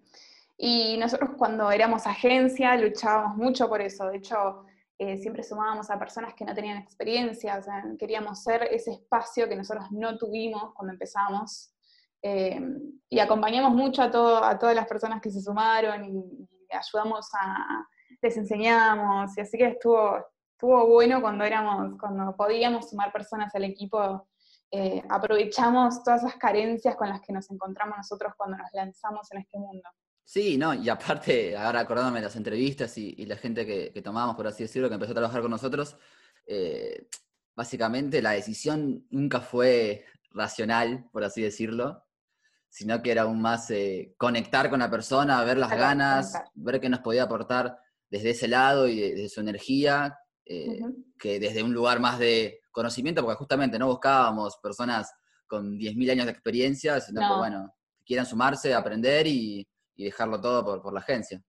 Y 0.66 0.96
nosotros 0.98 1.32
cuando 1.38 1.70
éramos 1.72 2.08
agencia 2.08 2.78
luchábamos 2.78 3.36
mucho 3.36 3.68
por 3.68 3.82
eso, 3.82 4.08
de 4.08 4.16
hecho 4.16 4.64
eh, 4.98 5.18
siempre 5.18 5.44
sumábamos 5.44 5.90
a 5.90 6.00
personas 6.00 6.36
que 6.36 6.46
no 6.46 6.56
tenían 6.56 6.78
experiencia, 6.78 7.58
o 7.58 7.62
sea, 7.62 7.84
queríamos 8.00 8.44
ser 8.44 8.64
ese 8.72 8.94
espacio 8.94 9.50
que 9.50 9.58
nosotros 9.58 9.88
no 9.92 10.18
tuvimos 10.18 10.74
cuando 10.74 10.94
empezamos. 10.94 11.74
Eh, 12.22 12.62
y 13.10 13.20
acompañamos 13.20 13.74
mucho 13.74 14.04
a, 14.04 14.10
todo, 14.10 14.42
a 14.42 14.58
todas 14.58 14.74
las 14.74 14.88
personas 14.88 15.20
que 15.20 15.30
se 15.30 15.42
sumaron 15.42 16.06
y, 16.06 16.48
y 16.48 16.74
ayudamos 16.74 17.28
a, 17.34 17.86
les 18.22 18.38
enseñamos, 18.38 19.38
y 19.38 19.42
así 19.42 19.58
que 19.58 19.68
estuvo, 19.68 20.18
estuvo 20.54 20.88
bueno 20.88 21.20
cuando 21.20 21.44
éramos, 21.44 22.00
cuando 22.00 22.38
podíamos 22.38 22.90
sumar 22.90 23.12
personas 23.12 23.54
al 23.54 23.66
equipo 23.66 24.26
eh, 24.72 25.04
aprovechamos 25.10 26.02
todas 26.06 26.24
esas 26.24 26.38
carencias 26.38 26.96
con 26.96 27.10
las 27.10 27.20
que 27.20 27.34
nos 27.34 27.52
encontramos 27.52 27.98
nosotros 27.98 28.32
cuando 28.38 28.56
nos 28.56 28.72
lanzamos 28.72 29.30
en 29.34 29.40
este 29.40 29.60
mundo. 29.60 29.90
Sí, 30.26 30.58
no, 30.58 30.74
y 30.74 30.90
aparte, 30.90 31.56
ahora 31.58 31.82
acordándome 31.82 32.20
de 32.20 32.26
las 32.26 32.36
entrevistas 32.36 32.98
y, 32.98 33.14
y 33.18 33.26
la 33.26 33.36
gente 33.38 33.66
que, 33.66 33.92
que 33.94 34.02
tomamos, 34.02 34.36
por 34.36 34.48
así 34.48 34.64
decirlo, 34.64 34.88
que 34.88 34.96
empezó 34.96 35.12
a 35.12 35.16
trabajar 35.16 35.42
con 35.42 35.52
nosotros, 35.52 35.98
eh, 36.48 37.08
básicamente 37.56 38.22
la 38.22 38.32
decisión 38.32 39.06
nunca 39.10 39.42
fue 39.42 40.06
racional, 40.32 41.06
por 41.12 41.24
así 41.24 41.42
decirlo, 41.42 42.04
sino 42.70 43.02
que 43.04 43.12
era 43.12 43.24
aún 43.24 43.42
más 43.42 43.70
eh, 43.70 44.16
conectar 44.18 44.70
con 44.70 44.80
la 44.80 44.90
persona, 44.90 45.44
ver 45.44 45.58
las 45.58 45.70
ganas, 45.70 46.32
conectar. 46.32 46.52
ver 46.56 46.80
qué 46.82 46.90
nos 46.90 47.00
podía 47.02 47.24
aportar 47.24 47.78
desde 48.10 48.32
ese 48.32 48.48
lado 48.48 48.88
y 48.88 49.00
de- 49.00 49.10
desde 49.16 49.30
su 49.30 49.42
energía, 49.42 50.18
eh, 50.46 50.80
que 51.20 51.40
desde 51.40 51.62
un 51.64 51.74
lugar 51.74 52.00
más 52.00 52.18
de 52.18 52.62
conocimiento, 52.72 53.22
porque 53.24 53.38
justamente 53.38 53.78
no 53.78 53.88
buscábamos 53.88 54.58
personas 54.58 55.12
con 55.46 55.78
10.000 55.78 56.10
años 56.10 56.26
de 56.26 56.32
experiencia, 56.32 57.00
sino 57.00 57.22
que, 57.22 57.28
No. 57.28 57.38
bueno, 57.38 57.76
que 57.98 58.04
quieran 58.06 58.26
sumarse, 58.26 58.74
aprender 58.74 59.28
y, 59.28 59.68
y 59.96 60.06
dejarlo 60.06 60.40
todo 60.42 60.64
por, 60.66 60.82
por 60.82 60.94
la 60.94 61.00
agencia. 61.00 61.42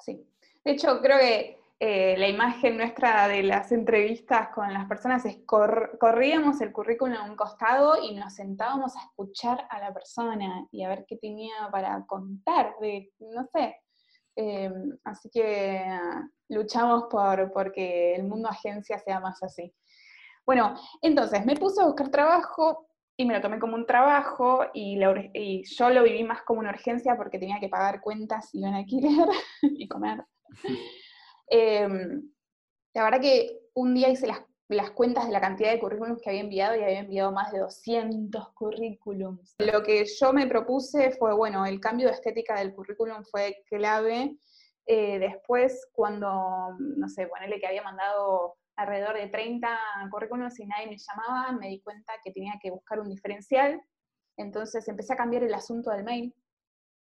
Sí. 0.00 0.26
De 0.64 0.72
hecho, 0.72 1.00
creo 1.00 1.18
que 1.18 1.58
eh, 1.80 2.16
la 2.16 2.28
imagen 2.28 2.76
nuestra 2.76 3.28
de 3.28 3.42
las 3.42 3.70
entrevistas 3.72 4.48
con 4.54 4.72
las 4.72 4.86
personas 4.88 5.24
es 5.26 5.38
cor- 5.44 5.98
corríamos 5.98 6.60
el 6.60 6.72
currículum 6.72 7.16
a 7.16 7.24
un 7.24 7.36
costado 7.36 8.02
y 8.02 8.14
nos 8.14 8.34
sentábamos 8.34 8.96
a 8.96 9.00
escuchar 9.00 9.66
a 9.70 9.80
la 9.80 9.92
persona 9.92 10.66
y 10.70 10.82
a 10.84 10.88
ver 10.88 11.04
qué 11.06 11.16
tenía 11.16 11.54
para 11.70 12.04
contar, 12.06 12.74
de, 12.80 13.12
no 13.18 13.44
sé. 13.52 13.76
Eh, 14.36 14.72
así 15.04 15.28
que 15.30 15.78
ah, 15.86 16.22
luchamos 16.48 17.04
por 17.10 17.52
porque 17.52 18.14
el 18.16 18.24
mundo 18.24 18.48
agencia 18.48 18.98
sea 18.98 19.20
más 19.20 19.42
así. 19.42 19.74
Bueno, 20.46 20.74
entonces 21.02 21.44
me 21.46 21.56
puse 21.56 21.80
a 21.80 21.86
buscar 21.86 22.08
trabajo 22.10 22.88
y 23.16 23.24
me 23.26 23.34
lo 23.34 23.40
tomé 23.40 23.58
como 23.58 23.76
un 23.76 23.86
trabajo 23.86 24.64
y, 24.74 24.96
la 24.96 25.10
ur- 25.12 25.30
y 25.34 25.62
yo 25.64 25.90
lo 25.90 26.02
viví 26.02 26.24
más 26.24 26.42
como 26.42 26.60
una 26.60 26.70
urgencia 26.70 27.16
porque 27.16 27.38
tenía 27.38 27.60
que 27.60 27.68
pagar 27.68 28.00
cuentas 28.00 28.50
y 28.54 28.58
un 28.64 28.74
alquiler 28.74 29.28
y 29.62 29.88
comer. 29.88 30.24
Em, 31.46 32.30
la 32.94 33.04
verdad 33.04 33.20
que 33.20 33.60
un 33.74 33.94
día 33.94 34.08
hice 34.08 34.26
las, 34.26 34.40
las 34.68 34.90
cuentas 34.92 35.26
de 35.26 35.32
la 35.32 35.40
cantidad 35.40 35.70
de 35.70 35.78
currículums 35.78 36.22
que 36.22 36.30
había 36.30 36.40
enviado 36.40 36.74
y 36.76 36.82
había 36.82 37.00
enviado 37.00 37.32
más 37.32 37.52
de 37.52 37.58
200 37.58 38.52
currículums. 38.54 39.54
Lo 39.58 39.82
que 39.82 40.04
yo 40.06 40.32
me 40.32 40.46
propuse 40.46 41.10
fue, 41.12 41.34
bueno, 41.34 41.66
el 41.66 41.80
cambio 41.80 42.08
de 42.08 42.14
estética 42.14 42.58
del 42.58 42.74
currículum 42.74 43.24
fue 43.30 43.62
clave. 43.68 44.38
Eh, 44.86 45.18
después, 45.18 45.86
cuando, 45.92 46.76
no 46.78 47.08
sé, 47.08 47.26
ponele 47.26 47.58
que 47.60 47.66
había 47.66 47.82
mandado 47.82 48.56
alrededor 48.76 49.14
de 49.16 49.28
30 49.28 49.78
currículums 50.10 50.58
y 50.60 50.66
nadie 50.66 50.88
me 50.88 50.96
llamaba, 50.98 51.52
me 51.52 51.68
di 51.68 51.80
cuenta 51.80 52.12
que 52.22 52.32
tenía 52.32 52.54
que 52.60 52.70
buscar 52.70 53.00
un 53.00 53.08
diferencial. 53.08 53.80
Entonces 54.36 54.86
empecé 54.88 55.12
a 55.12 55.16
cambiar 55.16 55.44
el 55.44 55.54
asunto 55.54 55.90
del 55.90 56.04
mail. 56.04 56.34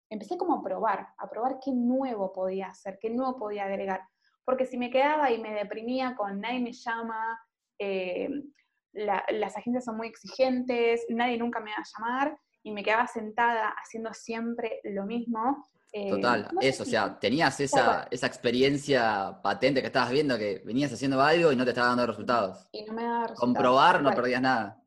Empecé 0.09 0.37
como 0.37 0.55
a 0.55 0.63
probar, 0.63 1.07
a 1.17 1.29
probar 1.29 1.57
qué 1.63 1.71
nuevo 1.71 2.31
podía 2.31 2.67
hacer, 2.67 2.99
qué 3.01 3.09
nuevo 3.09 3.37
podía 3.37 3.65
agregar. 3.65 4.01
Porque 4.45 4.65
si 4.65 4.77
me 4.77 4.91
quedaba 4.91 5.31
y 5.31 5.41
me 5.41 5.53
deprimía 5.53 6.15
con 6.15 6.39
nadie 6.41 6.59
me 6.59 6.73
llama, 6.73 7.39
eh, 7.79 8.29
la- 8.91 9.25
las 9.29 9.57
agencias 9.57 9.85
son 9.85 9.97
muy 9.97 10.07
exigentes, 10.07 11.05
nadie 11.09 11.37
nunca 11.37 11.59
me 11.59 11.71
va 11.71 11.77
a 11.77 11.83
llamar, 11.97 12.37
y 12.61 12.71
me 12.71 12.83
quedaba 12.83 13.07
sentada 13.07 13.69
haciendo 13.69 14.13
siempre 14.13 14.79
lo 14.83 15.05
mismo. 15.05 15.67
Eh, 15.95 16.09
Total, 16.09 16.49
sé 16.59 16.67
eso, 16.67 16.83
o 16.83 16.85
sea, 16.87 17.19
tenías 17.19 17.59
esa, 17.59 18.07
esa 18.09 18.25
experiencia 18.25 19.39
patente 19.43 19.79
que 19.79 19.87
estabas 19.87 20.09
viendo, 20.09 20.37
que 20.39 20.63
venías 20.65 20.91
haciendo 20.91 21.21
algo 21.21 21.51
y 21.51 21.55
no 21.55 21.63
te 21.63 21.69
estaba 21.69 21.89
dando 21.89 22.07
resultados. 22.07 22.67
y 22.71 22.83
no 22.83 22.93
me 22.93 23.03
daba 23.03 23.27
resultados, 23.27 23.39
Comprobar 23.39 24.01
no 24.01 24.11
perdías 24.11 24.41
nada. 24.41 24.81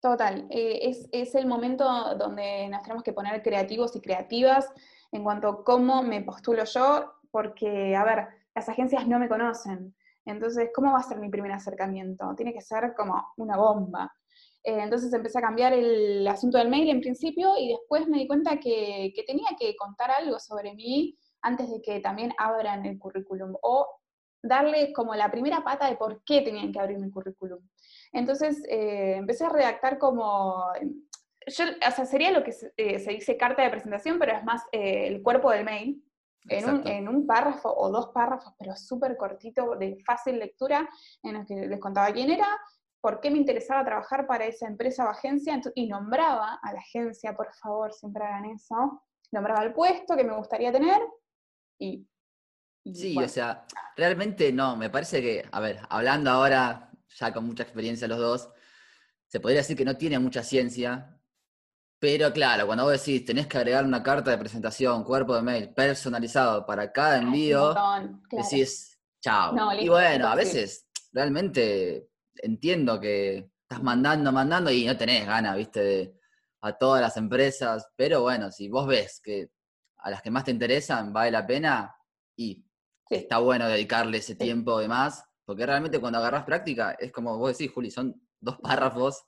Total, 0.00 0.46
eh, 0.50 0.78
es, 0.82 1.08
es 1.10 1.34
el 1.34 1.46
momento 1.46 2.14
donde 2.14 2.68
nos 2.68 2.82
tenemos 2.82 3.02
que 3.02 3.12
poner 3.12 3.42
creativos 3.42 3.96
y 3.96 4.00
creativas 4.00 4.70
en 5.10 5.24
cuanto 5.24 5.48
a 5.48 5.64
cómo 5.64 6.02
me 6.04 6.22
postulo 6.22 6.64
yo, 6.64 7.14
porque, 7.32 7.96
a 7.96 8.04
ver, 8.04 8.28
las 8.54 8.68
agencias 8.68 9.08
no 9.08 9.18
me 9.18 9.28
conocen. 9.28 9.92
Entonces, 10.24 10.70
¿cómo 10.72 10.92
va 10.92 11.00
a 11.00 11.02
ser 11.02 11.18
mi 11.18 11.30
primer 11.30 11.50
acercamiento? 11.50 12.32
Tiene 12.36 12.52
que 12.52 12.60
ser 12.60 12.94
como 12.96 13.32
una 13.38 13.56
bomba. 13.56 14.14
Eh, 14.64 14.80
entonces 14.80 15.12
empecé 15.12 15.38
a 15.38 15.42
cambiar 15.42 15.72
el 15.74 16.26
asunto 16.26 16.58
del 16.58 16.70
mail 16.70 16.88
en 16.88 17.00
principio 17.00 17.52
y 17.58 17.68
después 17.68 18.08
me 18.08 18.18
di 18.18 18.26
cuenta 18.26 18.58
que, 18.58 19.12
que 19.14 19.22
tenía 19.24 19.48
que 19.58 19.76
contar 19.76 20.10
algo 20.10 20.38
sobre 20.40 20.74
mí 20.74 21.16
antes 21.42 21.70
de 21.70 21.82
que 21.82 22.00
también 22.00 22.32
abran 22.38 22.86
el 22.86 22.98
currículum 22.98 23.54
o 23.62 23.86
darle 24.42 24.92
como 24.92 25.14
la 25.14 25.30
primera 25.30 25.64
pata 25.64 25.88
de 25.88 25.96
por 25.96 26.22
qué 26.24 26.42
tenían 26.42 26.72
que 26.72 26.78
abrir 26.78 26.98
mi 26.98 27.10
currículum. 27.10 27.60
Entonces 28.12 28.62
eh, 28.68 29.16
empecé 29.16 29.44
a 29.44 29.48
redactar 29.48 29.98
como, 29.98 30.64
yo, 31.46 31.64
o 31.64 31.90
sea, 31.90 32.06
sería 32.06 32.30
lo 32.30 32.44
que 32.44 32.52
se, 32.52 32.72
eh, 32.76 32.98
se 32.98 33.12
dice 33.12 33.36
carta 33.36 33.62
de 33.62 33.70
presentación, 33.70 34.18
pero 34.18 34.36
es 34.36 34.44
más 34.44 34.62
eh, 34.72 35.06
el 35.08 35.22
cuerpo 35.22 35.50
del 35.50 35.64
mail, 35.64 36.02
en 36.46 36.68
un, 36.68 36.86
en 36.86 37.08
un 37.08 37.26
párrafo 37.26 37.74
o 37.74 37.90
dos 37.90 38.08
párrafos, 38.08 38.52
pero 38.58 38.76
súper 38.76 39.16
cortito, 39.16 39.76
de 39.76 39.96
fácil 40.04 40.38
lectura, 40.38 40.86
en 41.22 41.34
los 41.34 41.46
que 41.46 41.54
les 41.66 41.80
contaba 41.80 42.12
quién 42.12 42.30
era, 42.30 42.46
por 43.04 43.20
qué 43.20 43.30
me 43.30 43.36
interesaba 43.36 43.84
trabajar 43.84 44.26
para 44.26 44.46
esa 44.46 44.66
empresa 44.66 45.04
o 45.04 45.10
agencia, 45.10 45.60
y 45.74 45.88
nombraba 45.88 46.58
a 46.62 46.72
la 46.72 46.78
agencia, 46.78 47.36
por 47.36 47.52
favor, 47.52 47.92
siempre 47.92 48.24
hagan 48.24 48.46
eso, 48.46 49.04
nombraba 49.30 49.62
el 49.62 49.74
puesto 49.74 50.16
que 50.16 50.24
me 50.24 50.34
gustaría 50.34 50.72
tener, 50.72 51.02
y... 51.78 52.08
y 52.82 52.94
Sí, 52.94 53.12
bueno, 53.12 53.26
o 53.26 53.28
sea, 53.28 53.66
realmente 53.94 54.50
no, 54.54 54.74
me 54.76 54.88
parece 54.88 55.20
que, 55.20 55.46
a 55.52 55.60
ver, 55.60 55.80
hablando 55.90 56.30
ahora, 56.30 56.90
ya 57.10 57.30
con 57.30 57.44
mucha 57.44 57.64
experiencia 57.64 58.08
los 58.08 58.16
dos, 58.16 58.48
se 59.26 59.38
podría 59.38 59.60
decir 59.60 59.76
que 59.76 59.84
no 59.84 59.98
tiene 59.98 60.18
mucha 60.18 60.42
ciencia, 60.42 61.20
Pero 61.98 62.32
claro, 62.32 62.66
cuando 62.66 62.84
vos 62.84 62.92
decís, 62.92 63.22
tenés 63.26 63.46
que 63.46 63.58
agregar 63.58 63.84
una 63.84 64.02
carta 64.02 64.30
de 64.30 64.38
presentación, 64.38 65.04
cuerpo 65.04 65.36
de 65.36 65.42
mail 65.42 65.74
personalizado 65.74 66.64
para 66.64 66.90
cada 66.90 67.18
envío, 67.18 67.74
decís, 68.30 68.98
chao. 69.20 69.54
y 69.78 69.90
bueno, 69.90 70.26
a 70.26 70.34
veces 70.34 70.88
realmente 71.12 72.13
entiendo 72.42 73.00
que 73.00 73.50
estás 73.62 73.82
mandando, 73.82 74.32
mandando 74.32 74.70
y 74.70 74.86
no 74.86 74.96
tenés 74.96 75.26
ganas, 75.26 75.56
viste, 75.56 75.80
de, 75.80 76.14
a 76.60 76.72
todas 76.72 77.02
las 77.02 77.16
empresas, 77.16 77.86
pero 77.96 78.22
bueno, 78.22 78.50
si 78.50 78.68
vos 78.68 78.86
ves 78.86 79.20
que 79.22 79.50
a 79.98 80.10
las 80.10 80.22
que 80.22 80.30
más 80.30 80.44
te 80.44 80.50
interesan 80.50 81.12
vale 81.12 81.30
la 81.30 81.46
pena 81.46 81.94
y 82.36 82.64
está 83.08 83.38
bueno 83.38 83.68
dedicarle 83.68 84.18
ese 84.18 84.34
tiempo 84.34 84.78
de 84.78 84.88
más, 84.88 85.24
porque 85.44 85.66
realmente 85.66 86.00
cuando 86.00 86.18
agarras 86.18 86.44
práctica 86.44 86.92
es 86.98 87.12
como 87.12 87.36
vos 87.38 87.56
decís, 87.56 87.72
Juli, 87.72 87.90
son 87.90 88.14
dos 88.40 88.58
párrafos 88.60 89.24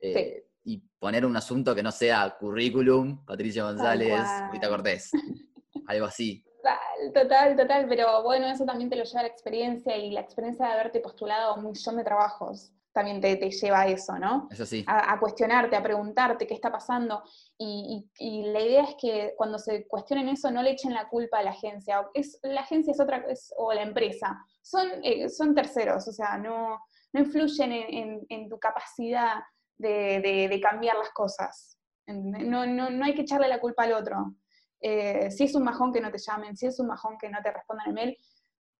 eh, 0.00 0.44
y 0.64 0.78
poner 0.98 1.24
un 1.24 1.36
asunto 1.36 1.74
que 1.74 1.82
no 1.82 1.92
sea 1.92 2.36
currículum, 2.38 3.24
Patricia 3.24 3.64
González, 3.64 4.20
Rita 4.52 4.68
Cortés, 4.68 5.10
algo 5.86 6.06
así. 6.06 6.44
Total, 6.62 7.12
total, 7.12 7.56
total, 7.56 7.86
pero 7.88 8.22
bueno, 8.22 8.46
eso 8.46 8.64
también 8.64 8.88
te 8.88 8.96
lo 8.96 9.04
lleva 9.04 9.22
la 9.22 9.28
experiencia 9.28 9.96
y 9.96 10.10
la 10.10 10.20
experiencia 10.20 10.66
de 10.66 10.72
haberte 10.72 11.00
postulado 11.00 11.52
a 11.52 11.54
un 11.54 11.64
millón 11.64 11.96
de 11.96 12.04
trabajos 12.04 12.72
también 12.92 13.20
te, 13.20 13.36
lleva 13.50 13.80
a 13.80 13.88
eso, 13.88 14.18
¿no? 14.18 14.48
Eso 14.50 14.66
sí. 14.66 14.84
A, 14.86 15.18
cuestionarte, 15.18 15.74
a 15.74 15.82
preguntarte 15.82 16.46
qué 16.46 16.54
está 16.54 16.70
pasando. 16.70 17.22
Y, 17.58 18.06
la 18.20 18.60
idea 18.60 18.84
es 18.84 18.94
que 19.00 19.34
cuando 19.36 19.58
se 19.58 19.86
cuestionen 19.86 20.28
eso 20.28 20.50
no 20.50 20.62
le 20.62 20.72
echen 20.72 20.92
la 20.92 21.08
culpa 21.08 21.38
a 21.38 21.42
la 21.42 21.50
agencia. 21.50 22.06
Es, 22.14 22.38
la 22.42 22.60
agencia 22.60 22.92
es 22.92 23.00
otra, 23.00 23.24
o 23.56 23.72
la 23.72 23.82
empresa. 23.82 24.44
Son, 24.60 24.86
eh, 25.02 25.28
son 25.28 25.54
terceros, 25.54 26.06
o 26.06 26.12
sea, 26.12 26.36
no, 26.36 26.80
no 27.12 27.20
influyen 27.20 27.72
en, 28.28 28.48
tu 28.48 28.58
capacidad 28.58 29.42
de, 29.78 30.60
cambiar 30.62 30.96
las 30.96 31.10
cosas. 31.10 31.78
No, 32.06 32.66
no, 32.66 32.90
no, 32.90 33.04
hay 33.04 33.14
que 33.14 33.22
echarle 33.22 33.48
la 33.48 33.60
culpa 33.60 33.84
al 33.84 33.94
otro. 33.94 34.34
Eh, 34.82 35.30
si 35.30 35.44
es 35.44 35.54
un 35.54 35.62
majón 35.62 35.92
que 35.92 36.00
no 36.00 36.10
te 36.10 36.18
llamen, 36.18 36.56
si 36.56 36.66
es 36.66 36.78
un 36.80 36.88
majón 36.88 37.16
que 37.18 37.28
no 37.30 37.38
te 37.42 37.52
respondan 37.52 37.88
el 37.88 37.94
mail, 37.94 38.18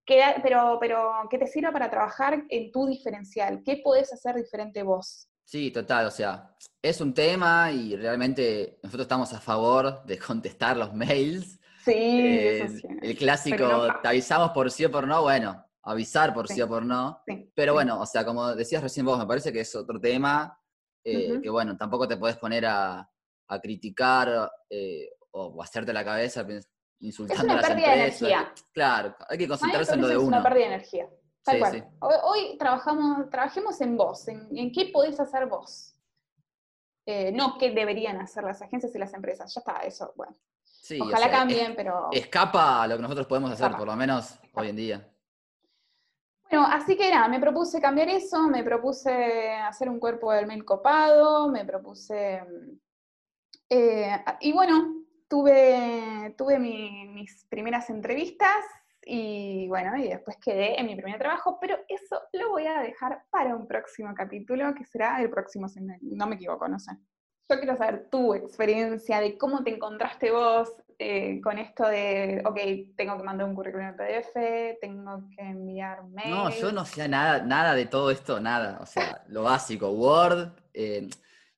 pero, 0.04 0.78
pero 0.80 1.12
que 1.30 1.38
te 1.38 1.47
sirva 1.47 1.73
para 1.73 1.88
trabajar 1.88 2.44
en 2.49 2.73
tu 2.73 2.87
diferencial. 2.87 3.62
¿Qué 3.64 3.80
podés 3.82 4.12
hacer 4.12 4.35
diferente 4.35 4.82
vos? 4.82 5.28
Sí, 5.44 5.71
total, 5.71 6.06
o 6.06 6.11
sea, 6.11 6.54
es 6.82 7.00
un 7.00 7.14
tema 7.14 7.71
y 7.71 7.97
realmente 7.97 8.78
nosotros 8.82 9.04
estamos 9.04 9.32
a 9.32 9.40
favor 9.40 10.04
de 10.04 10.18
contestar 10.18 10.76
los 10.76 10.92
mails. 10.92 11.61
Sí, 11.85 11.92
eh, 11.92 12.62
eso 12.62 12.76
sí. 12.76 12.88
El 13.00 13.16
clásico, 13.16 13.87
te 14.02 14.09
avisamos 14.09 14.50
por 14.50 14.71
sí 14.71 14.85
o 14.85 14.90
por 14.90 15.06
no, 15.06 15.23
bueno, 15.23 15.64
avisar 15.82 16.35
por 16.35 16.49
sí, 16.49 16.61
o 16.62 16.68
por 16.68 16.85
no. 16.85 17.23
Pero 17.54 17.75
bueno, 17.75 18.00
o 18.00 18.06
sea, 18.06 18.25
como 18.25 18.54
decías 18.54 18.82
recién 18.82 19.06
vos, 19.06 19.18
me 19.18 19.26
parece 19.26 19.52
que 19.52 19.61
es 19.61 19.75
otro 19.75 20.00
tema 20.00 20.59
eh, 21.04 21.40
que 21.42 21.50
bueno, 21.50 21.76
tampoco 21.76 22.06
te 22.06 22.16
podés 22.16 22.37
poner 22.37 22.64
a, 22.66 23.09
criticar 23.62 24.50
eh, 24.71 25.11
o 25.33 25.62
hacerte 25.62 25.93
la 25.93 26.05
cabeza 26.05 26.47
insultando 27.01 27.43
es 27.43 27.51
una 27.51 27.61
pérdida 27.61 27.89
de 27.89 27.95
energía. 27.95 28.55
Claro, 28.73 29.17
hay 29.29 29.39
que 29.39 29.49
concentrarse 29.49 29.95
en 29.95 30.01
lo 30.01 30.09
de 30.09 30.17
uno. 30.17 30.25
Es 30.25 30.29
una 30.29 30.43
pérdida 30.43 30.69
de 30.69 30.75
energía. 30.75 31.09
Tal 31.43 31.59
cual. 31.59 31.89
Hoy, 32.25 32.57
trabajamos, 32.57 33.29
trabajemos 33.29 33.81
en 33.81 33.97
vos, 33.97 34.29
en, 34.29 34.73
qué 34.73 34.91
podés 34.93 35.19
hacer 35.19 35.47
vos. 35.47 35.95
Eh, 37.05 37.33
no 37.33 37.59
qué 37.59 37.73
deberían 37.73 38.21
hacer 38.21 38.45
las 38.45 38.62
agencias 38.62 38.95
y 38.95 38.99
las 38.99 39.12
empresas. 39.12 39.53
Ya 39.53 39.59
está, 39.59 39.81
eso, 39.81 40.12
bueno. 40.17 40.37
Ojalá 41.01 41.31
cambien, 41.31 41.75
pero. 41.75 42.09
Escapa 42.12 42.83
a 42.83 42.87
lo 42.87 42.97
que 42.97 43.03
nosotros 43.03 43.27
podemos 43.27 43.51
hacer, 43.51 43.73
por 43.77 43.87
lo 43.87 43.97
menos 43.97 44.39
hoy 44.55 44.69
en 44.69 44.77
día. 44.77 45.09
Bueno, 46.49 46.67
así 46.71 46.97
que 46.97 47.11
nada, 47.11 47.29
me 47.29 47.41
propuse 47.41 47.81
cambiar 47.81 48.09
eso, 48.11 48.47
me 48.47 48.62
propuse 48.62 49.53
hacer 49.53 49.89
un 49.89 49.99
cuerpo 49.99 50.33
del 50.33 50.47
mail 50.47 50.65
copado, 50.65 51.49
me 51.49 51.65
propuse. 51.65 52.43
Eh, 53.71 54.25
y 54.41 54.52
bueno, 54.52 55.01
tuve, 55.32 56.34
tuve 56.36 56.58
mis 56.58 57.47
primeras 57.49 57.88
entrevistas 57.88 58.62
y 59.02 59.66
bueno, 59.66 59.97
y 59.97 60.06
después 60.06 60.36
quedé 60.36 60.78
en 60.78 60.84
mi 60.84 60.95
primer 60.95 61.18
trabajo, 61.18 61.56
pero 61.58 61.78
eso 61.88 62.21
lo 62.34 62.50
voy 62.50 62.66
a 62.66 62.82
dejar 62.82 63.25
para 63.30 63.56
un 63.56 63.66
próximo 63.66 64.12
capítulo, 64.14 64.75
que 64.75 64.84
será 64.84 65.23
el 65.23 65.30
próximo, 65.30 65.68
no 66.02 66.26
me 66.26 66.34
equivoco, 66.34 66.68
no 66.68 66.78
sé. 66.78 66.92
Yo 67.49 67.58
quiero 67.58 67.78
saber 67.78 68.10
tu 68.10 68.34
experiencia 68.34 69.21
de 69.21 69.38
cómo 69.38 69.64
te 69.64 69.75
encontraste 69.75 70.30
vos 70.30 70.71
eh, 70.99 71.40
con 71.40 71.58
esto 71.58 71.88
de, 71.88 72.42
ok, 72.45 72.95
tengo 72.95 73.16
que 73.16 73.23
mandar 73.23 73.49
un 73.49 73.54
currículum 73.54 73.86
en 73.86 73.97
PDF, 73.97 74.78
tengo 74.82 75.30
que 75.34 75.42
enviar 75.42 76.04
mail. 76.08 76.30
No, 76.30 76.50
yo 76.50 76.73
no 76.73 76.82
hacía 76.82 77.08
nada, 77.08 77.42
nada 77.42 77.75
de 77.75 77.86
todo 77.86 78.10
esto, 78.10 78.38
nada. 78.38 78.80
O 78.82 78.86
sea, 78.86 79.25
lo 79.28 79.45
básico, 79.45 79.92
Word. 79.92 80.52
Eh, 80.75 81.08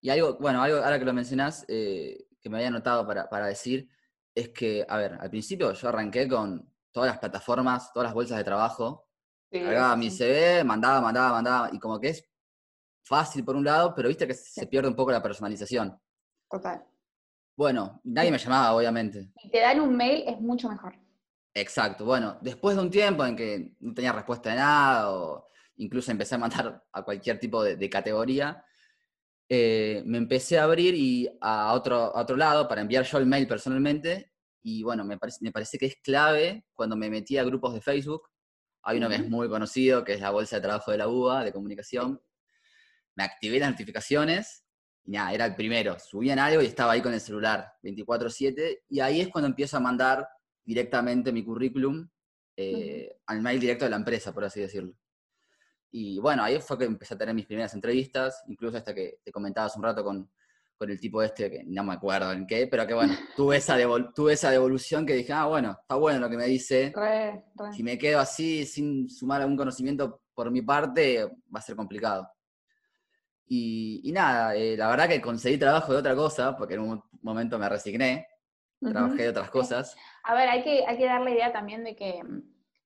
y 0.01 0.11
algo, 0.11 0.37
bueno, 0.39 0.63
algo 0.63 0.77
ahora 0.77 0.99
que 0.99 1.05
lo 1.07 1.15
mencionás, 1.15 1.65
eh, 1.67 2.24
que 2.45 2.51
me 2.51 2.59
había 2.59 2.69
anotado 2.69 3.07
para, 3.07 3.47
decir 3.47 3.89
es 4.35 4.51
que, 4.51 4.85
a 4.87 4.99
ver, 4.99 5.17
al 5.19 5.31
principio 5.31 5.73
yo 5.73 5.89
arranqué 5.89 6.29
con 6.29 6.71
todas 6.93 7.09
las 7.09 7.19
plataformas, 7.19 7.91
todas 7.91 8.09
las 8.09 8.15
bolsas 8.15 8.37
de 8.37 8.45
trabajo, 8.45 9.09
cargaba 9.51 9.97
mi 9.97 10.11
CV, 10.11 10.63
mandaba, 10.63 11.01
mandaba, 11.01 11.33
mandaba, 11.33 11.71
y 11.73 11.79
como 11.79 11.99
que 11.99 12.11
es 12.11 12.29
fácil 13.03 13.47
por 13.47 13.57
un 13.57 13.65
lado, 13.65 13.95
pero 13.95 14.09
viste 14.09 14.27
que 14.27 14.35
se 14.35 14.67
pierde 14.67 14.89
un 14.89 14.95
poco 14.95 15.11
la 15.11 15.23
personalización. 15.23 15.99
Total. 16.51 16.85
Bueno, 17.57 18.03
nadie 18.05 18.31
me 18.31 18.37
llamaba, 18.37 18.75
obviamente. 18.75 19.33
Y 19.43 19.51
te 19.51 19.61
dan 19.61 19.81
un 19.81 19.97
mail 19.97 20.25
es 20.27 20.39
mucho 20.39 20.69
mejor. 20.69 20.95
Exacto, 21.55 22.05
bueno, 22.05 22.37
después 22.43 22.77
de 22.77 22.83
un 22.83 22.91
tiempo 22.91 23.25
en 23.25 23.37
que 23.37 23.75
no 23.81 23.95
tenía 23.95 24.13
respuesta 24.13 24.51
de 24.51 24.57
nada, 24.57 25.11
o 25.13 25.49
incluso 25.77 26.11
empecé 26.11 26.35
a 26.35 26.39
mandar 26.39 26.85
a 26.93 27.03
cualquier 27.03 27.39
tipo 27.39 27.65
de 27.65 27.89
categoría, 27.89 28.63
eh, 29.49 30.03
me 30.07 30.19
empecé 30.19 30.59
a 30.59 30.65
abrir 30.65 30.95
y 30.95 31.29
a 31.41 31.73
otro, 31.73 32.13
otro 32.15 32.37
lado 32.37 32.67
para 32.67 32.81
enviar 32.81 33.05
yo 33.05 33.19
el 33.19 33.27
mail 33.27 33.47
personalmente. 33.47 34.33
Y 34.63 34.83
bueno, 34.83 35.05
me 35.05 35.19
parece, 35.19 35.39
me 35.43 35.53
parece 35.53 35.79
que 35.79 35.87
es 35.87 35.97
clave 36.03 36.65
cuando 36.75 36.97
me 36.97 37.11
metí 37.11 37.37
a 37.37 37.45
grupos 37.45 37.75
de 37.75 37.81
Facebook. 37.81 38.23
Hay 38.83 38.99
uno 38.99 39.09
que 39.09 39.17
es 39.17 39.29
muy 39.29 39.49
conocido, 39.49 40.05
que 40.05 40.15
es 40.15 40.21
la 40.21 40.31
Bolsa 40.31 40.57
de 40.57 40.63
Trabajo 40.63 40.91
de 40.91 40.99
la 40.99 41.09
UBA, 41.09 41.45
de 41.45 41.53
comunicación. 41.53 42.21
Me 43.17 43.25
activé 43.25 43.59
las 43.59 43.71
notificaciones 43.71 44.65
y 45.05 45.13
nada, 45.13 45.33
era 45.33 45.47
el 45.47 45.55
primero. 45.55 45.99
Subían 45.99 46.39
algo 46.39 46.63
y 46.63 46.67
estaba 46.67 46.93
ahí 46.93 47.03
con 47.03 47.13
el 47.13 47.21
celular 47.21 47.73
24/7. 47.83 48.85
Y 48.89 49.01
ahí 49.01 49.21
es 49.21 49.29
cuando 49.29 49.49
empiezo 49.49 49.77
a 49.77 49.81
mandar 49.81 50.27
directamente 50.65 51.33
mi 51.33 51.45
currículum 51.45 52.09
eh, 52.57 53.17
al 53.27 53.43
mail 53.43 53.61
directo 53.61 53.85
de 53.85 53.91
la 53.91 53.97
empresa, 53.97 54.33
por 54.33 54.45
así 54.45 54.61
decirlo. 54.61 54.95
Y 55.97 56.19
bueno, 56.19 56.43
ahí 56.43 56.61
fue 56.61 56.77
que 56.77 56.87
empecé 56.87 57.15
a 57.15 57.19
tener 57.19 57.33
mis 57.37 57.47
primeras 57.47 57.73
entrevistas, 57.73 58.43
incluso 58.49 58.77
hasta 58.77 58.93
que 58.93 59.21
te 59.23 59.31
comentabas 59.31 59.77
un 59.77 59.85
rato 59.85 60.03
con, 60.03 60.29
con 60.77 60.91
el 60.91 60.99
tipo 60.99 61.23
este, 61.23 61.49
que 61.49 61.63
no 61.65 61.85
me 61.85 61.93
acuerdo 61.95 62.33
en 62.33 62.49
qué, 62.49 62.67
pero 62.67 62.85
que 62.85 62.95
bueno, 62.95 63.15
tuve 63.37 63.59
esa, 63.59 63.77
tuve 64.13 64.33
esa 64.33 64.51
devolución 64.51 65.07
que 65.07 65.15
dije, 65.15 65.33
ah, 65.33 65.47
bueno, 65.47 65.77
está 65.81 65.95
bueno 65.95 66.19
lo 66.19 66.29
que 66.29 66.37
me 66.37 66.47
dice. 66.47 66.93
Si 67.71 67.85
me 67.85 67.97
quedo 67.97 68.19
así 68.19 68.67
sin 68.67 69.09
sumar 69.09 69.41
algún 69.41 69.57
conocimiento 69.57 70.23
por 70.35 70.51
mi 70.51 70.63
parte, 70.63 71.27
va 71.27 71.61
a 71.61 71.63
ser 71.63 71.77
complicado. 71.77 72.29
Y, 73.47 74.11
nada, 74.13 74.57
eh, 74.57 74.77
la 74.77 74.89
verdad 74.89 75.09
que 75.09 75.21
conseguí 75.21 75.59
trabajo 75.59 75.93
de 75.93 76.01
otra 76.01 76.17
cosa, 76.17 76.57
porque 76.57 76.75
en 76.75 76.81
un 76.81 77.05
momento 77.23 77.57
me 77.57 77.69
resigné, 77.69 78.27
trabajé 78.81 79.23
de 79.23 79.29
otras 79.29 79.49
cosas. 79.49 79.97
A 80.25 80.35
ver, 80.35 80.49
hay 80.49 80.65
que, 80.65 80.85
hay 80.85 80.99
que 80.99 81.07
dar 81.07 81.21
la 81.21 81.31
idea 81.31 81.53
también 81.53 81.85
de 81.85 81.95
que 81.95 82.21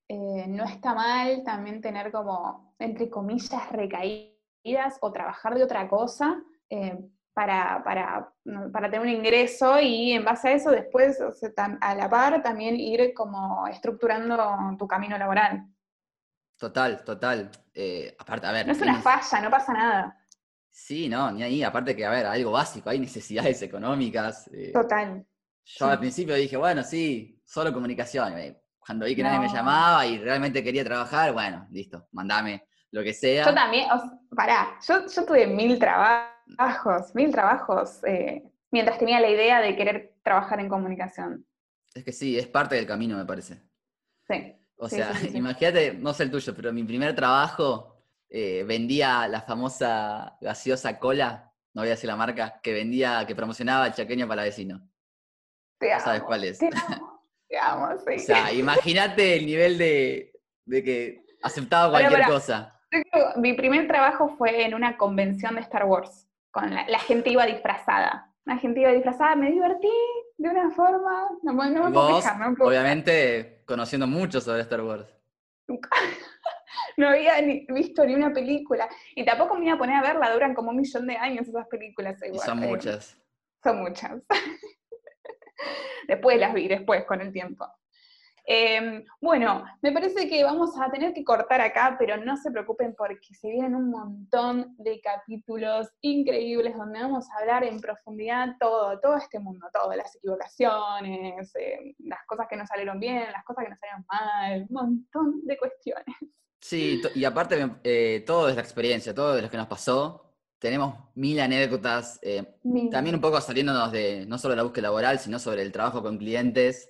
eh, 0.09 0.45
no 0.47 0.63
está 0.65 0.93
mal 0.93 1.41
también 1.43 1.81
tener 1.81 2.11
como, 2.11 2.68
entre 2.79 3.09
comillas, 3.09 3.71
recaídas 3.71 4.97
o 5.01 5.11
trabajar 5.11 5.55
de 5.55 5.63
otra 5.63 5.87
cosa 5.87 6.41
eh, 6.69 6.97
para, 7.33 7.83
para, 7.83 8.89
tener 8.89 9.01
un 9.01 9.09
ingreso 9.09 9.79
y 9.79 10.13
en 10.13 10.25
base 10.25 10.49
a 10.49 10.51
eso 10.53 10.71
después, 10.71 11.19
a 11.81 11.95
la 11.95 12.09
par, 12.09 12.41
también 12.41 12.75
ir 12.75 13.13
como 13.13 13.67
estructurando 13.67 14.37
tu 14.77 14.87
camino 14.87 15.17
laboral. 15.17 15.65
Total, 16.57 17.03
total. 17.05 17.49
Eh, 17.73 18.13
aparte, 18.19 18.47
a 18.47 18.51
ver. 18.51 18.65
No 18.65 18.73
es 18.73 18.81
una 18.81 19.01
falla, 19.01 19.41
no 19.41 19.49
pasa 19.49 19.73
nada. 19.73 20.25
Sí, 20.69 21.07
no, 21.07 21.31
ni 21.31 21.43
ahí. 21.43 21.63
Aparte 21.63 21.95
que, 21.95 22.05
a 22.05 22.09
ver, 22.09 22.25
algo 22.25 22.51
básico, 22.51 22.89
hay 22.89 22.99
necesidades 22.99 23.61
económicas. 23.61 24.49
Total. 24.73 25.25
Yo 25.63 25.85
al 25.85 25.99
principio 25.99 26.35
dije, 26.35 26.57
bueno, 26.57 26.83
sí, 26.83 27.41
solo 27.45 27.71
comunicación 27.71 28.33
cuando 28.89 29.05
vi 29.05 29.15
que 29.15 29.21
nadie 29.21 29.39
me 29.39 29.53
llamaba 29.53 30.03
y 30.07 30.17
realmente 30.17 30.63
quería 30.63 30.83
trabajar, 30.83 31.31
bueno, 31.31 31.67
listo, 31.69 32.07
mandame 32.11 32.68
lo 32.91 33.03
que 33.03 33.13
sea. 33.13 33.45
Yo 33.45 33.53
también, 33.53 33.87
pará, 34.35 34.77
yo, 34.87 35.05
tuve 35.25 35.47
mil 35.47 35.77
trabajos, 35.79 37.13
mil 37.13 37.31
trabajos, 37.31 38.03
eh, 38.05 38.43
mientras 38.71 38.97
tenía 38.97 39.19
la 39.19 39.29
idea 39.29 39.61
de 39.61 39.75
querer 39.75 40.15
trabajar 40.23 40.59
en 40.59 40.69
comunicación. 40.69 41.45
Es 41.93 42.03
que 42.03 42.11
sí, 42.11 42.37
es 42.37 42.47
parte 42.47 42.75
del 42.75 42.85
camino, 42.85 43.17
me 43.17 43.25
parece. 43.25 43.61
Sí. 44.27 44.55
O 44.77 44.87
sea, 44.87 45.11
imagínate, 45.33 45.93
no 45.93 46.13
sé 46.13 46.23
el 46.23 46.31
tuyo, 46.31 46.55
pero 46.55 46.71
mi 46.71 46.83
primer 46.83 47.15
trabajo 47.15 48.03
eh, 48.29 48.63
vendía 48.67 49.27
la 49.27 49.41
famosa 49.41 50.37
gaseosa 50.39 50.99
cola, 50.99 51.51
no 51.73 51.81
voy 51.81 51.89
a 51.89 51.91
decir 51.91 52.07
la 52.07 52.15
marca, 52.15 52.59
que 52.61 52.73
vendía, 52.73 53.25
que 53.27 53.35
promocionaba 53.35 53.87
el 53.87 53.93
chaqueño 53.93 54.27
para 54.27 54.43
vecino. 54.43 54.87
¿Sabes 55.79 56.23
cuál 56.23 56.43
es? 56.43 56.59
O 57.51 58.19
sea, 58.19 58.53
imagínate 58.53 59.37
el 59.37 59.45
nivel 59.47 59.77
de, 59.79 60.31
que 60.67 61.25
aceptaba 61.41 61.89
cualquier 61.89 62.27
cosa. 62.27 62.78
Mi 63.37 63.53
primer 63.53 63.87
trabajo 63.87 64.29
fue 64.37 64.65
en 64.65 64.73
una 64.73 64.97
convención 64.97 65.55
de 65.55 65.61
Star 65.61 65.85
Wars. 65.85 66.27
Con 66.51 66.73
la, 66.73 66.99
gente 66.99 67.29
iba 67.29 67.45
disfrazada. 67.45 68.33
una 68.45 68.57
gente 68.57 68.81
iba 68.81 68.91
disfrazada, 68.91 69.35
me 69.35 69.51
divertí 69.51 69.91
de 70.37 70.49
una 70.49 70.71
forma, 70.71 71.29
no, 71.43 71.53
no 71.53 71.85
me 71.85 71.91
puedo 71.91 72.09
Vos, 72.09 72.25
no 72.39 72.49
me 72.49 72.55
puedo 72.55 72.69
obviamente, 72.69 73.61
conociendo 73.65 74.07
mucho 74.07 74.41
sobre 74.41 74.61
Star 74.61 74.81
Wars. 74.81 75.05
no 76.97 77.09
había 77.09 77.41
ni 77.41 77.65
visto 77.69 78.05
ni 78.05 78.15
una 78.15 78.33
película. 78.33 78.89
Y 79.15 79.23
tampoco 79.25 79.55
me 79.55 79.65
iba 79.65 79.75
a 79.75 79.77
poner 79.77 79.97
a 79.97 80.01
verla, 80.01 80.33
duran 80.33 80.53
como 80.53 80.71
un 80.71 80.77
millón 80.77 81.07
de 81.07 81.17
años 81.17 81.47
esas 81.47 81.67
películas. 81.67 82.21
Igual, 82.23 82.45
son 82.45 82.63
eh, 82.63 82.67
muchas. 82.67 83.17
Son 83.63 83.79
muchas. 83.79 84.21
después 86.07 86.39
las 86.39 86.53
vi, 86.53 86.67
después, 86.67 87.05
con 87.05 87.21
el 87.21 87.31
tiempo. 87.31 87.67
Eh, 88.51 89.05
bueno, 89.21 89.63
me 89.83 89.91
parece 89.91 90.27
que 90.27 90.43
vamos 90.43 90.71
a 90.81 90.89
tener 90.89 91.13
que 91.13 91.23
cortar 91.23 91.61
acá, 91.61 91.95
pero 91.99 92.17
no 92.17 92.35
se 92.35 92.49
preocupen 92.49 92.95
porque 92.97 93.35
se 93.35 93.47
vienen 93.47 93.75
un 93.75 93.91
montón 93.91 94.75
de 94.79 94.99
capítulos 95.01 95.87
increíbles 96.01 96.75
donde 96.75 96.99
vamos 96.99 97.29
a 97.29 97.41
hablar 97.41 97.63
en 97.63 97.79
profundidad 97.79 98.55
todo, 98.59 98.99
todo 99.01 99.17
este 99.17 99.37
mundo, 99.37 99.67
todo, 99.71 99.93
las 99.93 100.15
equivocaciones, 100.15 101.55
eh, 101.57 101.93
las 101.99 102.25
cosas 102.25 102.47
que 102.49 102.57
nos 102.57 102.67
salieron 102.67 102.99
bien, 102.99 103.31
las 103.31 103.43
cosas 103.43 103.65
que 103.65 103.69
nos 103.69 103.79
salieron 103.79 104.05
mal, 104.09 104.65
un 104.67 104.73
montón 104.73 105.45
de 105.45 105.55
cuestiones. 105.55 106.15
Sí, 106.59 107.03
y 107.13 107.25
aparte, 107.25 107.69
eh, 107.83 108.23
todo 108.25 108.49
es 108.49 108.55
la 108.55 108.61
experiencia, 108.63 109.13
todo 109.13 109.35
de 109.35 109.43
lo 109.43 109.49
que 109.51 109.57
nos 109.57 109.67
pasó. 109.67 110.33
Tenemos 110.57 110.95
mil 111.13 111.39
anécdotas, 111.39 112.19
eh, 112.23 112.55
también 112.89 113.13
un 113.13 113.21
poco 113.21 113.39
saliéndonos 113.39 113.91
de 113.91 114.25
no 114.25 114.39
solo 114.39 114.55
la 114.55 114.63
búsqueda 114.63 114.87
laboral, 114.87 115.19
sino 115.19 115.37
sobre 115.37 115.61
el 115.61 115.71
trabajo 115.71 116.01
con 116.01 116.17
clientes. 116.17 116.89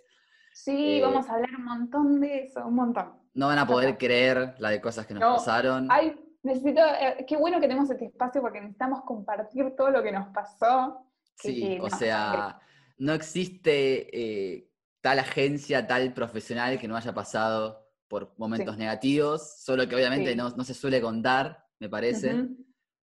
Sí, 0.64 0.98
eh, 0.98 1.02
vamos 1.02 1.30
a 1.30 1.34
hablar 1.36 1.52
un 1.58 1.64
montón 1.64 2.20
de 2.20 2.44
eso, 2.44 2.66
un 2.68 2.76
montón. 2.76 3.14
No 3.34 3.48
van 3.48 3.60
a 3.60 3.66
poder 3.68 3.98
creer 3.98 4.56
la 4.60 4.70
de 4.70 4.82
cosas 4.82 5.06
que 5.06 5.14
nos 5.14 5.22
No, 5.22 5.36
pasaron. 5.36 5.88
Ay, 5.90 6.20
necesito, 6.44 6.82
eh, 7.00 7.26
qué 7.28 7.38
bueno 7.38 7.62
que 7.62 7.68
tenemos 7.68 7.90
este 7.90 8.06
espacio 8.06 8.42
porque 8.42 8.60
necesitamos 8.60 9.04
compartir 9.04 9.74
todo 9.78 9.90
lo 9.90 10.04
que 10.04 10.12
nos 10.12 10.28
pasó. 10.34 11.06
que- 11.42 11.48
Sí, 11.54 11.62
que 11.62 11.80
o 11.82 11.90
sea, 11.90 12.60
no 12.98 13.14
existe 13.14 14.10
eh, 14.12 14.70
tal 15.00 15.20
agencia, 15.20 15.88
tal 15.88 16.12
profesional 16.14 16.78
que 16.78 16.86
no 16.90 16.98
haya 16.98 17.14
pasado 17.14 17.88
por 18.10 18.34
momentos 18.38 18.76
Sí. 18.76 18.80
negativos, 18.82 19.62
solo 19.64 19.88
que 19.88 19.96
obviamente 19.96 20.32
Sí. 20.32 20.36
no, 20.36 20.50
no 20.50 20.64
se 20.66 20.74
suele 20.74 21.00
contar, 21.00 21.66
me 21.80 21.88
parece. 21.88 22.34
Ujú. 22.36 22.58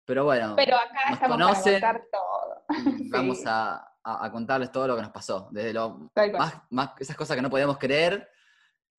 Pero 0.07 0.25
bueno, 0.25 0.55
Pero 0.57 0.77
acá 0.77 1.11
nos 1.11 1.13
estamos 1.21 1.37
conocen. 1.37 1.81
para 1.83 1.93
contar 2.01 2.09
todo. 2.11 2.65
vamos 3.13 3.39
Sí. 3.41 3.45
a, 3.47 3.92
a- 4.05 4.27
a 4.27 4.31
contarles 4.33 4.71
todo 4.73 4.87
lo 4.89 4.97
que 4.97 5.03
nos 5.03 5.11
pasó, 5.11 5.49
desde 5.53 5.73
lo 5.73 6.11
más, 6.39 6.55
más- 6.71 6.91
esas 6.99 7.17
cosas 7.17 7.37
que 7.37 7.43
no 7.43 7.51
podíamos 7.51 7.79
creer, 7.79 8.29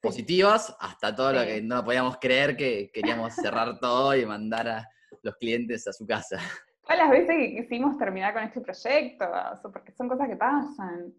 positivas, 0.01 0.75
hasta 0.79 1.15
todo 1.15 1.31
lo 1.33 1.41
que 1.43 1.61
no 1.61 1.83
podíamos 1.83 2.17
creer 2.17 2.57
que 2.57 2.91
queríamos 2.93 3.33
cerrar 3.33 3.79
todo 3.79 4.15
y 4.15 4.25
mandar 4.25 4.67
a 4.67 4.89
los 5.21 5.35
clientes 5.37 5.87
a 5.87 5.93
su 5.93 6.05
casa. 6.05 6.37
Todas 6.81 6.97
las 6.97 7.09
veces 7.09 7.29
que 7.37 7.55
quisimos 7.61 7.97
terminar 7.97 8.33
con 8.33 8.43
este 8.43 8.59
proyecto, 8.59 9.25
porque 9.71 9.93
son 9.93 10.09
cosas 10.09 10.27
que 10.27 10.35
pasan. 10.35 11.13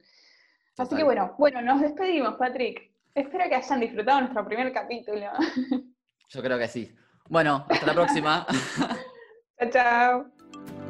Así 0.76 0.96
que 0.96 1.04
bueno, 1.04 1.34
bueno, 1.38 1.62
nos 1.62 1.80
despedimos, 1.80 2.34
Patrick. 2.34 2.92
Espero 3.14 3.48
que 3.48 3.54
hayan 3.54 3.80
disfrutado 3.80 4.20
nuestro 4.20 4.44
primer 4.44 4.72
capítulo. 4.72 5.30
Yo 6.28 6.42
creo 6.42 6.58
que 6.58 6.68
sí. 6.68 6.94
Bueno, 7.28 7.64
hasta 7.70 7.86
la 7.86 7.94
próxima. 7.94 8.46
chao, 9.58 9.70
chao. 9.70 10.83